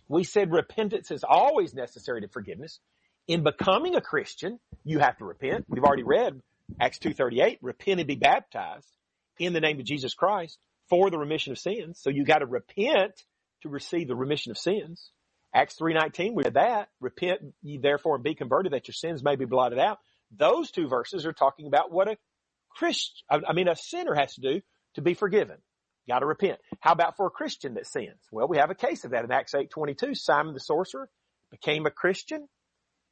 We 0.08 0.24
said 0.24 0.52
repentance 0.52 1.10
is 1.10 1.24
always 1.24 1.74
necessary 1.74 2.20
to 2.20 2.28
forgiveness. 2.28 2.78
In 3.26 3.42
becoming 3.42 3.96
a 3.96 4.00
Christian, 4.00 4.60
you 4.84 5.00
have 5.00 5.18
to 5.18 5.24
repent. 5.24 5.66
We've 5.68 5.82
already 5.82 6.04
read 6.04 6.40
Acts 6.80 7.00
2.38, 7.00 7.58
repent 7.60 8.00
and 8.00 8.06
be 8.06 8.14
baptized 8.14 8.88
in 9.38 9.52
the 9.52 9.60
name 9.60 9.80
of 9.80 9.84
Jesus 9.84 10.14
Christ 10.14 10.58
for 10.88 11.10
the 11.10 11.18
remission 11.18 11.52
of 11.52 11.58
sins. 11.58 11.98
So 12.00 12.10
you 12.10 12.24
got 12.24 12.38
to 12.38 12.46
repent 12.46 13.22
to 13.62 13.68
receive 13.68 14.08
the 14.08 14.16
remission 14.16 14.50
of 14.50 14.58
sins. 14.58 15.10
Acts 15.54 15.76
3.19, 15.80 16.34
we 16.34 16.44
that. 16.50 16.88
Repent 17.00 17.40
ye 17.62 17.78
therefore 17.78 18.16
and 18.16 18.24
be 18.24 18.34
converted 18.34 18.72
that 18.72 18.88
your 18.88 18.94
sins 18.94 19.22
may 19.22 19.36
be 19.36 19.46
blotted 19.46 19.78
out. 19.78 19.98
Those 20.36 20.70
two 20.70 20.88
verses 20.88 21.24
are 21.24 21.32
talking 21.32 21.66
about 21.66 21.90
what 21.90 22.08
a 22.08 22.16
Christian, 22.70 23.24
I 23.30 23.52
mean, 23.54 23.68
a 23.68 23.76
sinner 23.76 24.14
has 24.14 24.34
to 24.34 24.40
do 24.40 24.60
to 24.94 25.02
be 25.02 25.14
forgiven. 25.14 25.56
Got 26.08 26.20
to 26.20 26.26
repent. 26.26 26.58
How 26.80 26.92
about 26.92 27.16
for 27.16 27.26
a 27.26 27.30
Christian 27.30 27.74
that 27.74 27.86
sins? 27.86 28.20
Well, 28.30 28.46
we 28.48 28.58
have 28.58 28.70
a 28.70 28.74
case 28.74 29.04
of 29.04 29.12
that 29.12 29.24
in 29.24 29.32
Acts 29.32 29.54
8:22. 29.54 30.14
Simon 30.14 30.54
the 30.54 30.60
sorcerer 30.60 31.08
became 31.50 31.86
a 31.86 31.90
Christian. 31.90 32.48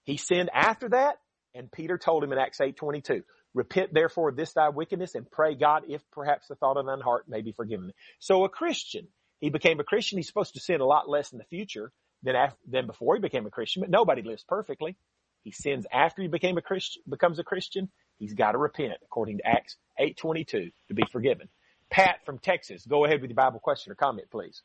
He 0.04 0.16
sinned 0.16 0.50
after 0.52 0.90
that, 0.90 1.16
and 1.54 1.73
Peter 1.73 1.99
told 1.99 2.23
him 2.23 2.33
in 2.33 2.38
Acts 2.38 2.61
8:22, 2.61 3.25
"Repent 3.54 3.94
therefore 3.94 4.30
of 4.30 4.37
this 4.37 4.52
thy 4.52 4.68
wickedness 4.68 5.14
and 5.14 5.30
pray 5.30 5.54
God 5.54 5.84
if 5.88 6.02
perhaps 6.11 6.49
the 6.49 6.56
thought 6.56 6.76
of 6.76 6.87
thine 6.87 7.00
heart 7.00 7.28
may 7.28 7.40
be 7.40 7.52
forgiven." 7.52 7.92
So 8.18 8.44
a 8.44 8.49
Christian, 8.49 9.08
he 9.40 9.50
became 9.50 9.80
a 9.80 9.84
Christian. 9.84 10.18
He's 10.18 10.26
supposed 10.26 10.54
to 10.54 10.61
sin 10.61 10.80
a 10.80 10.87
lot 10.87 11.08
less 11.08 11.32
in 11.32 11.38
the 11.38 11.44
future 11.44 11.92
than 12.23 12.37
after, 12.37 12.58
than 12.66 12.87
before 12.87 13.14
he 13.14 13.20
became 13.20 13.46
a 13.46 13.50
Christian, 13.50 13.80
but 13.80 13.90
nobody 13.90 14.23
lives 14.23 14.44
perfectly. 14.44 14.96
He 15.42 15.50
sins 15.50 15.87
after 15.92 16.23
he 16.23 16.28
became 16.28 16.56
a 16.56 16.62
Christian, 16.62 17.02
becomes 17.08 17.38
a 17.38 17.44
Christian. 17.44 17.90
He's 18.18 18.32
got 18.34 18.52
to 18.52 18.58
repent 18.58 18.94
according 19.02 19.38
to 19.38 19.46
Acts 19.46 19.76
8:22 19.99 20.73
to 20.88 20.94
be 20.94 21.04
forgiven. 21.12 21.49
Pat 21.90 22.25
from 22.25 22.38
Texas. 22.38 22.87
Go 22.87 23.04
ahead 23.04 23.20
with 23.20 23.30
your 23.30 23.37
Bible 23.37 23.61
question 23.61 23.92
or 23.92 23.94
comment, 23.94 24.30
please. 24.30 24.62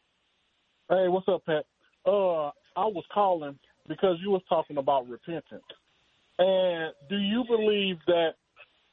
Hey, 0.89 1.07
what's 1.07 1.27
up, 1.27 1.45
Pat? 1.45 1.65
Uh, 2.05 2.47
I 2.75 2.85
was 2.87 3.03
calling 3.13 3.59
because 3.87 4.17
you 4.21 4.31
was 4.31 4.41
talking 4.47 4.77
about 4.77 5.09
repentance. 5.09 5.63
And 6.39 6.93
do 7.09 7.17
you 7.17 7.43
believe 7.47 7.97
that 8.07 8.35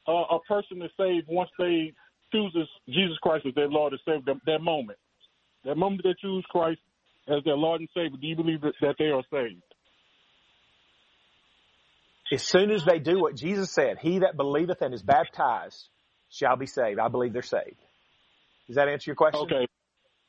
uh, 0.07 0.35
a 0.35 0.39
person 0.47 0.81
is 0.81 0.91
saved 0.97 1.27
once 1.27 1.49
they 1.57 1.93
chooses 2.31 2.67
Jesus 2.87 3.17
Christ 3.21 3.45
as 3.47 3.55
their 3.55 3.69
Lord 3.69 3.93
and 3.93 4.01
Savior? 4.05 4.21
That, 4.33 4.41
that 4.45 4.61
moment, 4.61 4.97
that 5.65 5.75
moment 5.75 6.03
they 6.03 6.15
choose 6.21 6.45
Christ 6.49 6.79
as 7.27 7.43
their 7.43 7.57
Lord 7.57 7.81
and 7.81 7.89
Savior, 7.93 8.17
do 8.19 8.27
you 8.27 8.35
believe 8.35 8.61
that, 8.61 8.73
that 8.81 8.95
they 8.97 9.05
are 9.05 9.23
saved? 9.31 9.61
As 12.31 12.43
soon 12.43 12.71
as 12.71 12.83
they 12.83 12.99
do 12.99 13.19
what 13.19 13.35
Jesus 13.35 13.71
said, 13.71 13.99
"He 13.99 14.19
that 14.19 14.35
believeth 14.35 14.81
and 14.81 14.93
is 14.93 15.01
baptized 15.01 15.87
shall 16.29 16.57
be 16.57 16.65
saved," 16.65 16.99
I 16.99 17.07
believe 17.07 17.31
they're 17.31 17.41
saved. 17.41 17.81
Does 18.67 18.75
that 18.75 18.89
answer 18.89 19.11
your 19.11 19.15
question? 19.15 19.41
Okay. 19.43 19.67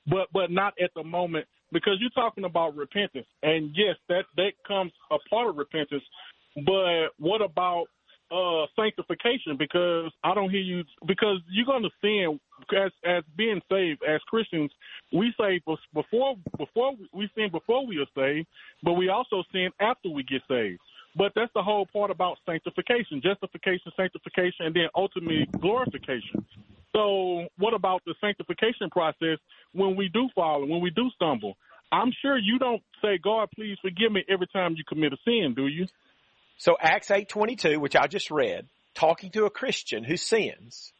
But 0.07 0.29
but 0.33 0.51
not 0.51 0.75
at 0.81 0.91
the 0.95 1.03
moment 1.03 1.47
because 1.73 1.95
you're 2.01 2.11
talking 2.11 2.45
about 2.45 2.77
repentance. 2.77 3.27
And 3.43 3.75
yes, 3.75 3.97
that 4.09 4.25
that 4.37 4.53
comes 4.67 4.93
a 5.11 5.17
part 5.29 5.49
of 5.49 5.57
repentance. 5.57 6.05
But 6.65 7.09
what 7.19 7.43
about 7.43 7.87
uh 8.31 8.67
sanctification 8.77 9.57
because 9.59 10.13
I 10.23 10.35
don't 10.35 10.51
hear 10.51 10.61
you 10.61 10.85
because 11.07 11.39
you're 11.51 11.67
going 11.67 11.83
to 11.83 11.91
sin 12.01 12.41
as 12.77 12.93
as 13.05 13.25
being 13.37 13.61
saved 13.71 14.03
as 14.09 14.21
Christians 14.29 14.71
we 15.13 15.33
say 15.41 15.61
before 15.95 16.37
before 16.57 16.95
we 17.13 17.31
sin 17.35 17.51
before 17.51 17.87
we 17.87 17.99
are 17.99 18.13
saved 18.15 18.47
but 18.83 18.95
we 18.95 19.09
also 19.09 19.43
sin 19.53 19.71
after 19.81 20.11
we 20.11 20.23
get 20.23 20.43
saved 20.49 20.81
but 21.17 21.33
that's 21.35 21.53
the 21.55 21.63
whole 21.63 21.87
part 21.87 22.11
about 22.11 22.39
sanctification 22.45 23.23
justification 23.23 23.93
sanctification 23.97 24.67
and 24.67 24.77
then 24.77 24.89
ultimately 24.95 25.49
glorification 25.61 26.45
so, 26.95 27.47
what 27.59 27.75
about 27.75 28.03
the 28.07 28.15
sanctification 28.21 28.91
process 28.91 29.39
when 29.73 29.95
we 29.97 30.09
do 30.09 30.29
fall 30.35 30.63
and 30.63 30.71
when 30.71 30.81
we 30.81 30.91
do 30.91 31.11
stumble? 31.15 31.57
I'm 31.93 32.13
sure 32.23 32.37
you 32.37 32.59
don't 32.59 32.83
say, 33.03 33.19
God, 33.23 33.49
please 33.55 33.77
forgive 33.81 34.13
me 34.13 34.25
every 34.29 34.47
time 34.49 34.75
you 34.77 34.85
commit 34.89 35.13
a 35.13 35.17
sin, 35.25 35.55
do 35.57 35.67
you? 35.69 35.87
So 36.59 36.77
Acts 36.81 37.09
8:22, 37.09 37.79
which 37.79 37.97
I 37.97 38.07
just 38.09 38.31
read, 38.31 38.69
talking 38.95 39.31
to 39.31 39.47
a 39.47 39.51
Christian 39.51 40.05
who 40.05 40.17
sins, 40.17 40.93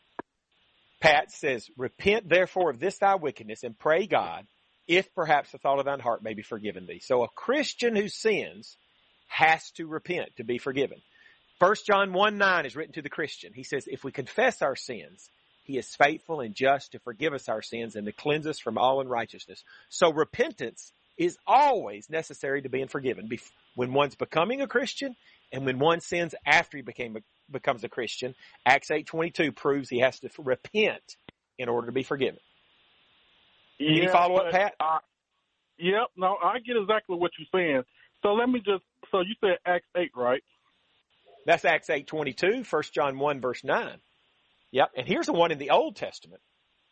Pat 1.01 1.31
says, 1.31 1.69
repent 1.77 2.29
therefore 2.29 2.71
of 2.71 2.81
this 2.81 2.99
thy 2.99 3.17
wickedness 3.17 3.63
and 3.65 3.79
pray 3.79 4.07
God, 4.07 4.47
if 4.87 5.13
perhaps 5.15 5.53
the 5.53 5.59
thought 5.59 5.79
of 5.79 5.85
thine 5.85 6.01
heart 6.01 6.23
may 6.23 6.35
be 6.35 6.43
forgiven 6.43 6.87
thee. 6.87 7.01
So 7.01 7.23
a 7.23 7.29
Christian 7.29 7.95
who 7.95 8.09
sins 8.09 8.77
has 9.29 9.71
to 9.73 9.87
repent 9.87 10.31
to 10.37 10.45
be 10.45 10.59
forgiven. 10.59 11.01
First 11.59 11.87
John 11.87 12.13
1 12.13 12.39
9 12.39 12.67
is 12.67 12.77
written 12.77 12.95
to 12.95 13.03
the 13.03 13.09
Christian. 13.09 13.53
He 13.53 13.65
says, 13.65 13.89
if 13.89 14.05
we 14.05 14.13
confess 14.13 14.63
our 14.63 14.77
sins, 14.77 15.29
he 15.65 15.77
is 15.77 15.95
faithful 15.95 16.41
and 16.41 16.55
just 16.55 16.93
to 16.93 16.99
forgive 17.01 17.35
us 17.35 17.49
our 17.49 17.63
sins 17.63 17.97
and 17.97 18.07
to 18.07 18.13
cleanse 18.13 18.47
us 18.47 18.59
from 18.59 18.79
all 18.79 19.01
unrighteousness. 19.01 19.63
So 19.89 20.13
repentance 20.13 20.93
is 21.19 21.37
always 21.47 22.09
necessary 22.09 22.63
to 22.63 22.69
being 22.69 22.89
forgiven. 22.89 23.29
When 23.75 23.93
one's 23.93 24.15
becoming 24.15 24.63
a 24.63 24.69
Christian 24.69 25.15
and 25.53 25.65
when 25.65 25.79
one 25.79 26.01
sins 26.01 26.35
after 26.47 26.77
he 26.77 26.83
became 26.83 27.17
a, 27.17 27.21
becomes 27.51 27.85
a 27.85 27.89
Christian, 27.89 28.35
Acts 28.67 28.91
8:22 28.91 29.55
proves 29.55 29.89
he 29.89 30.01
has 30.01 30.21
to 30.21 30.31
repent 30.39 31.17
in 31.59 31.69
order 31.69 31.87
to 31.87 31.93
be 31.93 32.03
forgiven. 32.03 32.39
Yeah, 33.79 34.11
follow 34.11 34.37
up, 34.37 34.51
Pat? 34.51 34.75
I, 34.81 34.99
yep. 35.79 36.09
No, 36.17 36.37
I 36.43 36.59
get 36.59 36.77
exactly 36.77 37.17
what 37.17 37.31
you're 37.39 37.49
saying. 37.53 37.83
So 38.23 38.33
let 38.33 38.49
me 38.49 38.61
just. 38.61 38.83
So 39.11 39.21
you 39.21 39.35
said 39.41 39.59
Acts 39.65 39.87
8, 39.97 40.11
right? 40.17 40.43
That's 41.47 41.65
Acts 41.65 41.89
8:22, 41.89 42.71
1 42.71 42.83
John 42.93 43.19
1 43.19 43.41
verse 43.41 43.65
9. 43.65 43.99
Yep. 44.73 44.91
And 44.97 45.07
here's 45.07 45.27
the 45.27 45.33
one 45.33 45.51
in 45.51 45.59
the 45.59 45.71
Old 45.71 45.97
Testament. 45.97 46.43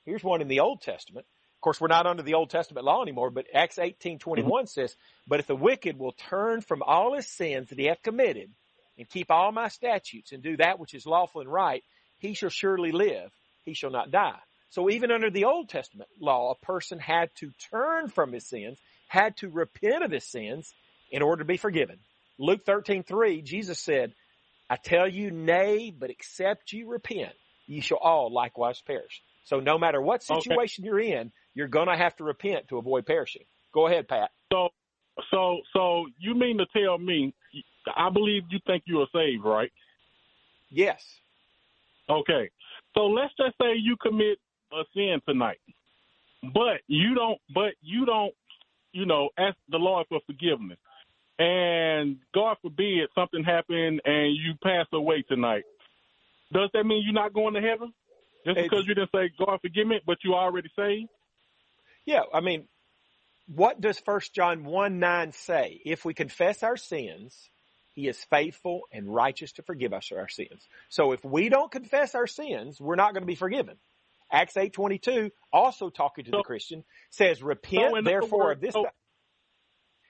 Here's 0.04 0.24
one 0.24 0.40
in 0.40 0.48
the 0.48 0.60
Old 0.60 0.80
Testament. 0.80 1.26
Of 1.66 1.74
course, 1.74 1.80
we're 1.80 1.88
not 1.88 2.06
under 2.06 2.22
the 2.22 2.34
Old 2.34 2.50
Testament 2.50 2.84
law 2.84 3.02
anymore, 3.02 3.30
but 3.30 3.48
Acts 3.52 3.78
18:21 3.78 4.20
mm-hmm. 4.20 4.66
says, 4.66 4.96
"But 5.26 5.40
if 5.40 5.48
the 5.48 5.56
wicked 5.56 5.98
will 5.98 6.12
turn 6.12 6.60
from 6.60 6.80
all 6.80 7.14
his 7.14 7.26
sins 7.26 7.70
that 7.70 7.78
he 7.80 7.86
hath 7.86 8.04
committed 8.04 8.52
and 8.96 9.10
keep 9.10 9.32
all 9.32 9.50
my 9.50 9.66
statutes 9.66 10.30
and 10.30 10.44
do 10.44 10.56
that 10.58 10.78
which 10.78 10.94
is 10.94 11.06
lawful 11.06 11.40
and 11.40 11.52
right, 11.52 11.82
he 12.20 12.34
shall 12.34 12.50
surely 12.50 12.92
live; 12.92 13.32
he 13.64 13.74
shall 13.74 13.90
not 13.90 14.12
die." 14.12 14.38
So 14.70 14.88
even 14.90 15.10
under 15.10 15.28
the 15.28 15.46
Old 15.46 15.68
Testament 15.68 16.08
law, 16.20 16.52
a 16.52 16.64
person 16.64 17.00
had 17.00 17.34
to 17.38 17.50
turn 17.68 18.10
from 18.10 18.30
his 18.32 18.46
sins, 18.46 18.78
had 19.08 19.36
to 19.38 19.50
repent 19.50 20.04
of 20.04 20.12
his 20.12 20.22
sins 20.22 20.72
in 21.10 21.20
order 21.20 21.40
to 21.40 21.48
be 21.48 21.56
forgiven. 21.56 21.98
Luke 22.38 22.64
13:3, 22.64 23.42
Jesus 23.42 23.80
said, 23.80 24.14
"I 24.70 24.76
tell 24.76 25.08
you, 25.08 25.32
nay, 25.32 25.90
but 25.90 26.10
except 26.10 26.72
you 26.72 26.86
repent, 26.86 27.34
ye 27.66 27.80
shall 27.80 27.98
all 27.98 28.30
likewise 28.30 28.80
perish. 28.82 29.20
So 29.42 29.58
no 29.58 29.78
matter 29.78 30.00
what 30.00 30.22
situation 30.22 30.84
okay. 30.84 30.88
you're 30.88 31.00
in, 31.00 31.32
you're 31.56 31.68
going 31.68 31.88
to 31.88 31.96
have 31.96 32.14
to 32.16 32.24
repent 32.24 32.68
to 32.68 32.78
avoid 32.78 33.06
perishing. 33.06 33.42
Go 33.74 33.88
ahead, 33.88 34.06
Pat. 34.06 34.30
So, 34.52 34.68
so, 35.30 35.60
so 35.72 36.06
you 36.18 36.34
mean 36.34 36.58
to 36.58 36.66
tell 36.66 36.98
me? 36.98 37.34
I 37.96 38.10
believe 38.10 38.44
you 38.50 38.58
think 38.66 38.84
you 38.86 39.00
are 39.00 39.06
saved, 39.12 39.44
right? 39.44 39.72
Yes. 40.70 41.02
Okay. 42.08 42.50
So 42.94 43.06
let's 43.06 43.32
just 43.36 43.56
say 43.60 43.74
you 43.76 43.96
commit 44.00 44.38
a 44.72 44.82
sin 44.94 45.20
tonight, 45.28 45.58
but 46.54 46.80
you 46.86 47.14
don't. 47.14 47.38
But 47.54 47.74
you 47.80 48.04
don't. 48.06 48.34
You 48.92 49.06
know, 49.06 49.28
ask 49.38 49.56
the 49.68 49.78
Lord 49.78 50.06
for 50.08 50.20
forgiveness, 50.26 50.78
and 51.38 52.16
God 52.34 52.56
forbid 52.62 53.08
something 53.14 53.44
happened 53.44 54.00
and 54.04 54.34
you 54.34 54.54
pass 54.62 54.86
away 54.92 55.22
tonight 55.28 55.64
does 56.52 56.70
that 56.74 56.84
mean 56.84 57.02
you're 57.04 57.12
not 57.12 57.32
going 57.32 57.54
to 57.54 57.60
heaven? 57.60 57.92
Just 58.44 58.58
because 58.58 58.86
you 58.86 58.94
didn't 58.94 59.10
say, 59.12 59.30
God 59.38 59.58
forgive 59.60 59.86
me, 59.86 60.00
but 60.06 60.18
you 60.22 60.34
already 60.34 60.70
saved? 60.76 61.08
Yeah, 62.06 62.22
I 62.32 62.40
mean, 62.40 62.66
what 63.46 63.80
does 63.80 63.98
First 63.98 64.34
John 64.34 64.64
1 64.64 64.98
9 64.98 65.32
say? 65.32 65.80
If 65.84 66.04
we 66.04 66.14
confess 66.14 66.62
our 66.62 66.76
sins, 66.76 67.50
he 67.92 68.08
is 68.08 68.18
faithful 68.30 68.82
and 68.92 69.12
righteous 69.12 69.52
to 69.52 69.62
forgive 69.62 69.92
us 69.92 70.12
our 70.12 70.28
sins. 70.28 70.66
So 70.88 71.12
if 71.12 71.24
we 71.24 71.48
don't 71.48 71.70
confess 71.70 72.14
our 72.14 72.26
sins, 72.26 72.80
we're 72.80 72.96
not 72.96 73.12
going 73.12 73.22
to 73.22 73.26
be 73.26 73.34
forgiven. 73.34 73.76
Acts 74.30 74.54
8.22, 74.54 75.30
also 75.52 75.88
talking 75.88 76.24
to 76.24 76.30
so, 76.30 76.36
the 76.38 76.42
Christian, 76.42 76.84
says, 77.10 77.42
repent 77.42 77.94
so 77.94 78.02
therefore 78.02 78.46
words, 78.46 78.58
of 78.58 78.60
this. 78.60 78.72
So, 78.74 78.86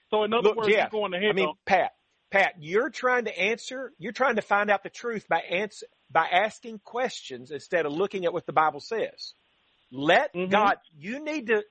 so 0.09 0.23
in 0.23 0.33
other 0.33 0.49
Look, 0.49 0.57
words, 0.57 0.69
Jeff, 0.69 0.91
you're 0.91 1.01
going 1.01 1.11
to 1.11 1.19
heaven. 1.19 1.29
I 1.29 1.33
mean, 1.33 1.53
Pat, 1.65 1.91
Pat, 2.31 2.55
you're 2.59 2.89
trying 2.89 3.25
to 3.25 3.39
answer, 3.39 3.93
you're 3.99 4.11
trying 4.11 4.35
to 4.35 4.41
find 4.41 4.69
out 4.69 4.83
the 4.83 4.89
truth 4.89 5.27
by 5.29 5.39
answer, 5.39 5.85
by 6.11 6.27
asking 6.27 6.79
questions 6.83 7.51
instead 7.51 7.85
of 7.85 7.93
looking 7.93 8.25
at 8.25 8.33
what 8.33 8.45
the 8.45 8.53
Bible 8.53 8.79
says. 8.79 9.33
Let 9.91 10.33
mm-hmm. 10.33 10.51
God, 10.51 10.77
you 10.97 11.23
need 11.23 11.47
to, 11.47 11.63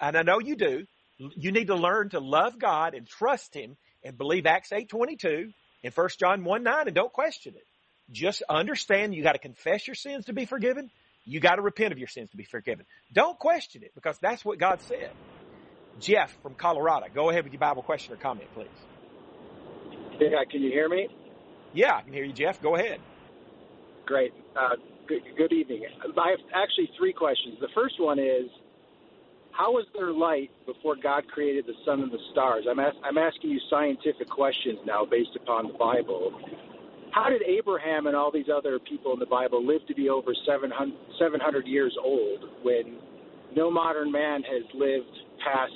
and 0.00 0.16
I 0.16 0.22
know 0.22 0.40
you 0.40 0.56
do, 0.56 0.84
you 1.18 1.52
need 1.52 1.68
to 1.68 1.76
learn 1.76 2.10
to 2.10 2.20
love 2.20 2.58
God 2.58 2.94
and 2.94 3.06
trust 3.06 3.54
Him 3.54 3.76
and 4.02 4.18
believe 4.18 4.46
Acts 4.46 4.70
8.22 4.70 5.52
and 5.82 5.94
1 5.94 6.08
John 6.18 6.44
1 6.44 6.62
9 6.62 6.86
and 6.86 6.94
don't 6.94 7.12
question 7.12 7.54
it. 7.56 7.66
Just 8.10 8.42
understand 8.48 9.14
you 9.14 9.22
got 9.22 9.32
to 9.32 9.38
confess 9.38 9.86
your 9.86 9.94
sins 9.94 10.26
to 10.26 10.32
be 10.32 10.44
forgiven. 10.44 10.90
You 11.24 11.40
got 11.40 11.56
to 11.56 11.62
repent 11.62 11.92
of 11.92 11.98
your 11.98 12.08
sins 12.08 12.30
to 12.30 12.36
be 12.36 12.44
forgiven. 12.44 12.84
Don't 13.12 13.38
question 13.38 13.82
it 13.82 13.92
because 13.94 14.18
that's 14.18 14.44
what 14.44 14.58
God 14.58 14.80
said. 14.82 15.10
Jeff 16.00 16.36
from 16.42 16.54
Colorado, 16.54 17.06
go 17.14 17.30
ahead 17.30 17.44
with 17.44 17.52
your 17.52 17.60
Bible 17.60 17.82
question 17.82 18.12
or 18.12 18.16
comment, 18.16 18.48
please. 18.54 18.68
Yeah, 20.20 20.44
can 20.50 20.62
you 20.62 20.70
hear 20.70 20.88
me? 20.88 21.08
Yeah, 21.72 21.94
I 21.94 22.02
can 22.02 22.12
hear 22.12 22.24
you, 22.24 22.32
Jeff. 22.32 22.60
Go 22.60 22.76
ahead. 22.76 23.00
Great. 24.06 24.32
Uh, 24.56 24.76
good, 25.08 25.22
good 25.36 25.52
evening. 25.52 25.84
I 26.02 26.30
have 26.30 26.38
actually 26.54 26.90
three 26.98 27.12
questions. 27.12 27.56
The 27.60 27.68
first 27.74 27.94
one 27.98 28.18
is, 28.18 28.50
how 29.56 29.70
was 29.70 29.86
there 29.94 30.12
light 30.12 30.50
before 30.66 30.96
God 31.00 31.28
created 31.28 31.66
the 31.66 31.74
sun 31.84 32.02
and 32.02 32.10
the 32.10 32.18
stars? 32.32 32.64
I'm, 32.68 32.80
I'm 32.80 33.18
asking 33.18 33.50
you 33.50 33.60
scientific 33.70 34.28
questions 34.28 34.80
now 34.84 35.04
based 35.04 35.36
upon 35.36 35.68
the 35.68 35.74
Bible. 35.74 36.32
How 37.12 37.30
did 37.30 37.42
Abraham 37.42 38.08
and 38.08 38.16
all 38.16 38.32
these 38.32 38.48
other 38.52 38.80
people 38.80 39.12
in 39.12 39.20
the 39.20 39.26
Bible 39.26 39.64
live 39.64 39.86
to 39.86 39.94
be 39.94 40.08
over 40.08 40.34
700, 40.44 40.92
700 41.20 41.66
years 41.66 41.96
old 42.02 42.40
when 42.64 42.98
no 43.54 43.70
modern 43.70 44.10
man 44.10 44.42
has 44.42 44.64
lived 44.74 45.16
past, 45.44 45.70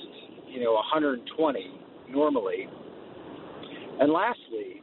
you 0.49 0.61
know, 0.61 0.73
120 0.73 1.71
normally? 2.09 2.67
And 4.01 4.11
lastly, 4.11 4.81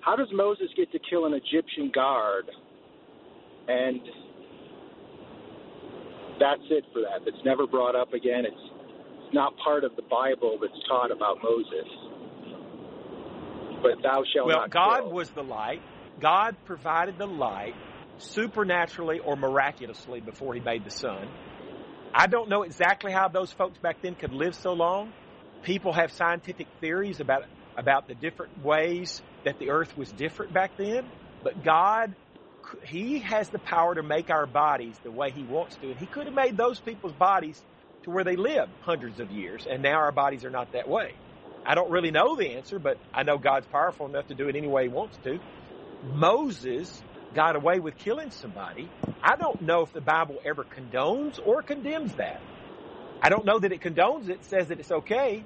how 0.00 0.16
does 0.16 0.28
Moses 0.32 0.66
get 0.76 0.90
to 0.90 0.98
kill 1.08 1.26
an 1.26 1.34
Egyptian 1.34 1.92
guard? 1.94 2.46
And 3.68 4.00
that's 6.40 6.62
it 6.70 6.84
for 6.92 7.00
that. 7.02 7.26
It's 7.26 7.44
never 7.44 7.66
brought 7.66 7.94
up 7.94 8.12
again. 8.12 8.44
It's, 8.44 8.64
it's 9.24 9.34
not 9.34 9.52
part 9.62 9.84
of 9.84 9.94
the 9.96 10.02
Bible 10.02 10.58
that's 10.60 10.72
taught 10.88 11.10
about 11.10 11.38
Moses. 11.42 11.88
But 13.82 14.02
thou 14.02 14.22
shalt 14.32 14.46
well, 14.46 14.56
not. 14.60 14.74
Well, 14.74 14.88
God 14.88 15.00
kill. 15.02 15.12
was 15.12 15.30
the 15.30 15.42
light. 15.42 15.82
God 16.20 16.56
provided 16.64 17.18
the 17.18 17.26
light 17.26 17.74
supernaturally 18.18 19.20
or 19.20 19.36
miraculously 19.36 20.20
before 20.20 20.54
he 20.54 20.60
made 20.60 20.84
the 20.84 20.90
sun. 20.90 21.28
I 22.12 22.26
don't 22.26 22.48
know 22.48 22.62
exactly 22.62 23.12
how 23.12 23.28
those 23.28 23.52
folks 23.52 23.78
back 23.78 24.02
then 24.02 24.14
could 24.14 24.32
live 24.32 24.54
so 24.54 24.72
long. 24.72 25.12
People 25.62 25.92
have 25.92 26.10
scientific 26.12 26.66
theories 26.80 27.20
about 27.20 27.44
about 27.76 28.08
the 28.08 28.14
different 28.14 28.64
ways 28.64 29.22
that 29.44 29.58
the 29.60 29.70
earth 29.70 29.96
was 29.96 30.10
different 30.10 30.52
back 30.52 30.72
then, 30.76 31.06
but 31.44 31.62
God, 31.62 32.14
He 32.84 33.20
has 33.20 33.50
the 33.50 33.58
power 33.58 33.94
to 33.94 34.02
make 34.02 34.30
our 34.30 34.46
bodies 34.46 34.98
the 35.02 35.12
way 35.12 35.30
He 35.30 35.44
wants 35.44 35.76
to. 35.78 35.90
And 35.90 35.98
He 35.98 36.06
could 36.06 36.26
have 36.26 36.34
made 36.34 36.56
those 36.56 36.80
people's 36.80 37.14
bodies 37.14 37.62
to 38.04 38.10
where 38.10 38.24
they 38.24 38.36
lived 38.36 38.72
hundreds 38.80 39.20
of 39.20 39.30
years, 39.30 39.66
and 39.68 39.82
now 39.82 39.96
our 39.96 40.12
bodies 40.12 40.44
are 40.44 40.50
not 40.50 40.72
that 40.72 40.88
way. 40.88 41.14
I 41.66 41.74
don't 41.74 41.90
really 41.90 42.10
know 42.10 42.36
the 42.36 42.56
answer, 42.56 42.78
but 42.78 42.98
I 43.12 43.24
know 43.24 43.38
God's 43.38 43.66
powerful 43.66 44.06
enough 44.06 44.26
to 44.28 44.34
do 44.34 44.48
it 44.48 44.56
any 44.56 44.68
way 44.68 44.84
He 44.84 44.88
wants 44.88 45.18
to. 45.24 45.38
Moses 46.02 47.02
got 47.34 47.56
away 47.56 47.80
with 47.80 47.96
killing 47.96 48.30
somebody. 48.30 48.88
I 49.22 49.36
don't 49.36 49.60
know 49.62 49.82
if 49.82 49.92
the 49.92 50.00
Bible 50.00 50.36
ever 50.44 50.64
condones 50.64 51.38
or 51.44 51.62
condemns 51.62 52.14
that. 52.14 52.40
I 53.20 53.28
don't 53.28 53.44
know 53.44 53.58
that 53.58 53.72
it 53.72 53.80
condones 53.82 54.28
it, 54.28 54.44
says 54.44 54.68
that 54.68 54.78
it's 54.78 54.90
okay, 54.92 55.44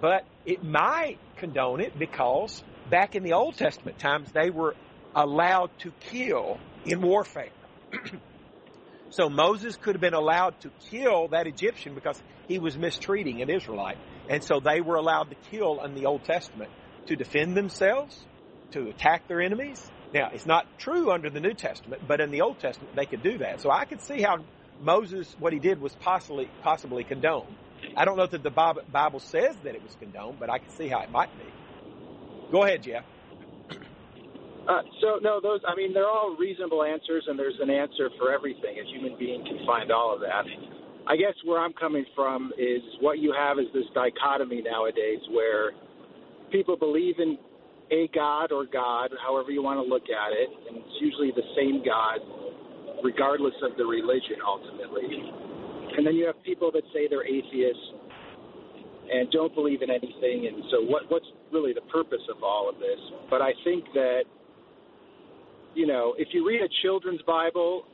but 0.00 0.24
it 0.44 0.62
might 0.62 1.18
condone 1.36 1.80
it 1.80 1.98
because 1.98 2.62
back 2.90 3.14
in 3.14 3.22
the 3.22 3.32
Old 3.32 3.56
Testament 3.56 3.98
times 3.98 4.32
they 4.32 4.50
were 4.50 4.74
allowed 5.14 5.70
to 5.80 5.92
kill 6.10 6.58
in 6.84 7.00
warfare. 7.02 7.50
so 9.10 9.28
Moses 9.28 9.76
could 9.76 9.94
have 9.94 10.00
been 10.00 10.14
allowed 10.14 10.60
to 10.62 10.72
kill 10.90 11.28
that 11.28 11.46
Egyptian 11.46 11.94
because 11.94 12.20
he 12.48 12.58
was 12.58 12.76
mistreating 12.76 13.42
an 13.42 13.50
Israelite. 13.50 13.98
And 14.28 14.42
so 14.42 14.60
they 14.60 14.80
were 14.80 14.96
allowed 14.96 15.30
to 15.30 15.36
kill 15.50 15.82
in 15.82 15.94
the 15.94 16.06
Old 16.06 16.24
Testament 16.24 16.70
to 17.06 17.16
defend 17.16 17.56
themselves, 17.56 18.26
to 18.72 18.88
attack 18.88 19.28
their 19.28 19.40
enemies. 19.40 19.90
Now, 20.12 20.28
it's 20.32 20.46
not 20.46 20.64
true 20.78 21.10
under 21.10 21.30
the 21.30 21.40
New 21.40 21.54
Testament, 21.54 22.06
but 22.06 22.20
in 22.20 22.30
the 22.30 22.42
Old 22.42 22.58
Testament 22.60 22.94
they 22.96 23.06
could 23.06 23.22
do 23.22 23.38
that. 23.38 23.60
So 23.60 23.70
I 23.70 23.84
could 23.84 24.00
see 24.02 24.22
how 24.22 24.46
Moses, 24.78 25.34
what 25.38 25.52
he 25.52 25.58
did 25.60 25.80
was 25.80 25.94
possibly, 25.96 26.50
possibly 26.62 27.04
condoned. 27.04 27.56
I 27.96 28.04
don't 28.04 28.16
know 28.16 28.26
that 28.26 28.42
the 28.42 28.50
Bible 28.88 29.20
says 29.20 29.56
that 29.62 29.74
it 29.74 29.82
was 29.82 29.94
condoned, 29.96 30.38
but 30.38 30.50
I 30.50 30.58
can 30.58 30.70
see 30.70 30.88
how 30.88 31.00
it 31.02 31.10
might 31.10 31.36
be. 31.36 31.44
Go 32.50 32.64
ahead, 32.64 32.82
Jeff. 32.82 33.04
Uh, 34.68 34.82
so 35.00 35.18
no, 35.20 35.40
those. 35.40 35.60
I 35.68 35.74
mean, 35.76 35.92
they're 35.92 36.08
all 36.08 36.36
reasonable 36.38 36.82
answers, 36.82 37.24
and 37.28 37.38
there's 37.38 37.58
an 37.60 37.70
answer 37.70 38.08
for 38.18 38.32
everything. 38.32 38.76
A 38.80 38.84
human 38.88 39.18
being 39.18 39.44
can 39.44 39.64
find 39.66 39.92
all 39.92 40.14
of 40.14 40.20
that. 40.20 40.44
I 41.06 41.16
guess 41.16 41.34
where 41.44 41.60
I'm 41.60 41.74
coming 41.74 42.06
from 42.16 42.50
is 42.56 42.80
what 43.00 43.18
you 43.18 43.34
have 43.36 43.58
is 43.58 43.66
this 43.74 43.84
dichotomy 43.94 44.62
nowadays, 44.62 45.20
where 45.30 45.72
people 46.50 46.76
believe 46.76 47.16
in 47.18 47.36
a 47.90 48.08
God 48.14 48.52
or 48.52 48.64
God, 48.64 49.10
however 49.20 49.50
you 49.50 49.62
want 49.62 49.84
to 49.84 49.86
look 49.86 50.08
at 50.08 50.32
it, 50.32 50.48
and 50.68 50.78
it's 50.78 50.96
usually 51.00 51.30
the 51.36 51.44
same 51.54 51.84
God 51.84 52.24
regardless 53.04 53.54
of 53.62 53.76
the 53.76 53.84
religion, 53.84 54.40
ultimately. 54.40 55.04
And 55.96 56.06
then 56.06 56.16
you 56.16 56.24
have 56.24 56.42
people 56.42 56.72
that 56.72 56.82
say 56.92 57.06
they're 57.06 57.26
atheists 57.26 57.92
and 59.12 59.30
don't 59.30 59.54
believe 59.54 59.82
in 59.82 59.90
anything. 59.90 60.48
And 60.48 60.64
so, 60.70 60.80
what, 60.80 61.04
what's 61.10 61.28
really 61.52 61.74
the 61.74 61.84
purpose 61.92 62.24
of 62.34 62.42
all 62.42 62.68
of 62.68 62.76
this? 62.80 62.98
But 63.28 63.42
I 63.42 63.52
think 63.62 63.84
that, 63.92 64.24
you 65.74 65.86
know, 65.86 66.14
if 66.18 66.28
you 66.32 66.46
read 66.46 66.60
a 66.62 66.68
children's 66.82 67.22
Bible, 67.22 67.84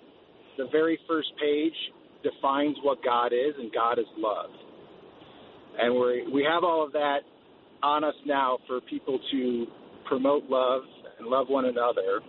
the 0.59 0.67
very 0.71 0.99
first 1.09 1.29
page 1.41 1.75
defines 2.23 2.77
what 2.83 3.03
God 3.03 3.33
is, 3.33 3.55
and 3.59 3.73
God 3.73 3.99
is 3.99 4.07
love. 4.19 4.51
And 5.79 5.95
we 5.95 6.29
we 6.33 6.47
have 6.51 6.65
all 6.65 6.85
of 6.85 6.93
that 6.93 7.21
on 7.83 8.05
us 8.05 8.15
now 8.27 8.59
for 8.67 8.81
people 8.83 9.19
to 9.33 9.67
promote 10.07 10.45
love 10.49 10.83
and 11.19 11.29
love 11.29 11.49
one 11.49 11.65
another. 11.65 12.21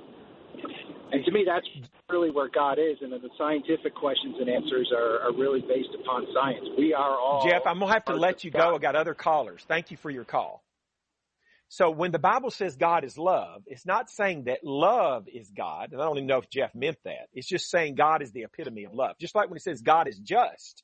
And 1.11 1.25
to 1.25 1.31
me, 1.31 1.43
that's 1.45 1.67
really 2.09 2.31
where 2.31 2.49
God 2.49 2.79
is. 2.79 2.97
And 3.01 3.11
then 3.11 3.21
the 3.21 3.29
scientific 3.37 3.93
questions 3.95 4.35
and 4.39 4.49
answers 4.49 4.91
are, 4.95 5.19
are 5.19 5.33
really 5.33 5.61
based 5.61 5.89
upon 5.99 6.25
science. 6.33 6.67
We 6.77 6.93
are 6.93 7.17
all. 7.19 7.45
Jeff, 7.49 7.63
I'm 7.65 7.79
going 7.79 7.89
to 7.89 7.93
have 7.93 8.05
to 8.05 8.15
let 8.15 8.43
you 8.43 8.51
go. 8.51 8.75
I 8.75 8.77
got 8.77 8.95
other 8.95 9.13
callers. 9.13 9.65
Thank 9.67 9.91
you 9.91 9.97
for 9.97 10.09
your 10.09 10.23
call. 10.23 10.63
So 11.73 11.89
when 11.89 12.11
the 12.11 12.19
Bible 12.19 12.51
says 12.51 12.75
God 12.75 13.05
is 13.05 13.17
love, 13.17 13.63
it's 13.65 13.85
not 13.85 14.09
saying 14.09 14.43
that 14.43 14.61
love 14.61 15.29
is 15.33 15.49
God. 15.55 15.93
And 15.93 16.01
I 16.01 16.03
don't 16.03 16.17
even 16.17 16.27
know 16.27 16.39
if 16.39 16.49
Jeff 16.49 16.75
meant 16.75 16.97
that. 17.05 17.29
It's 17.31 17.47
just 17.47 17.71
saying 17.71 17.95
God 17.95 18.21
is 18.21 18.33
the 18.33 18.41
epitome 18.41 18.83
of 18.83 18.93
love. 18.93 19.15
Just 19.21 19.35
like 19.35 19.49
when 19.49 19.55
it 19.55 19.63
says 19.63 19.81
God 19.81 20.09
is 20.09 20.19
just, 20.19 20.83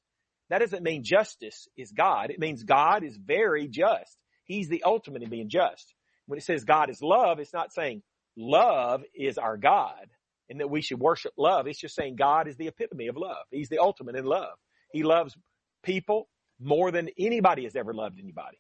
that 0.50 0.60
doesn't 0.60 0.84
mean 0.84 1.04
justice 1.04 1.67
is 1.76 1.91
God. 1.91 2.30
It 2.30 2.39
means 2.39 2.63
God 2.63 3.04
is 3.04 3.17
very 3.17 3.67
just. 3.67 4.17
He's 4.45 4.69
the 4.69 4.84
ultimate 4.84 5.23
in 5.23 5.30
being 5.30 5.50
just. 5.50 5.93
When 6.26 6.39
it 6.39 6.43
says 6.45 6.63
God 6.63 6.89
is 6.89 7.02
love, 7.02 7.41
it's 7.41 7.54
not 7.54 7.73
saying 7.73 8.02
love 8.38 9.04
is 9.13 9.38
our 9.38 9.58
God 9.58 10.08
and 10.50 10.62
that 10.62 10.69
we 10.69 10.82
should 10.82 11.02
worship 11.02 11.34
love. 11.38 11.67
It's 11.67 11.82
just 11.82 11.95
saying 11.95 12.15
God 12.15 12.47
is 12.47 12.56
the 12.56 12.67
epitome 12.67 13.08
of 13.08 13.17
love. 13.17 13.45
He's 13.52 13.67
the 13.67 13.80
ultimate 13.80 14.15
in 14.15 14.23
love. 14.23 14.58
He 14.93 15.04
loves 15.04 15.36
people 15.84 16.30
more 16.62 16.91
than 16.91 17.10
anybody 17.19 17.65
has 17.65 17.76
ever 17.76 17.93
loved 17.93 18.19
anybody. 18.19 18.58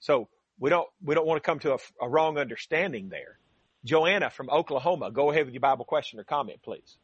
So 0.00 0.28
we 0.58 0.70
don't, 0.70 0.88
we 1.04 1.14
don't 1.14 1.26
want 1.26 1.42
to 1.42 1.46
come 1.46 1.58
to 1.60 1.74
a, 1.74 1.78
a 2.00 2.08
wrong 2.08 2.38
understanding 2.38 3.08
there. 3.08 3.38
Joanna 3.84 4.30
from 4.30 4.50
Oklahoma, 4.50 5.10
go 5.10 5.30
ahead 5.30 5.44
with 5.44 5.54
your 5.54 5.60
Bible 5.60 5.84
question 5.84 6.18
or 6.18 6.24
comment, 6.24 6.60
please. 6.62 6.98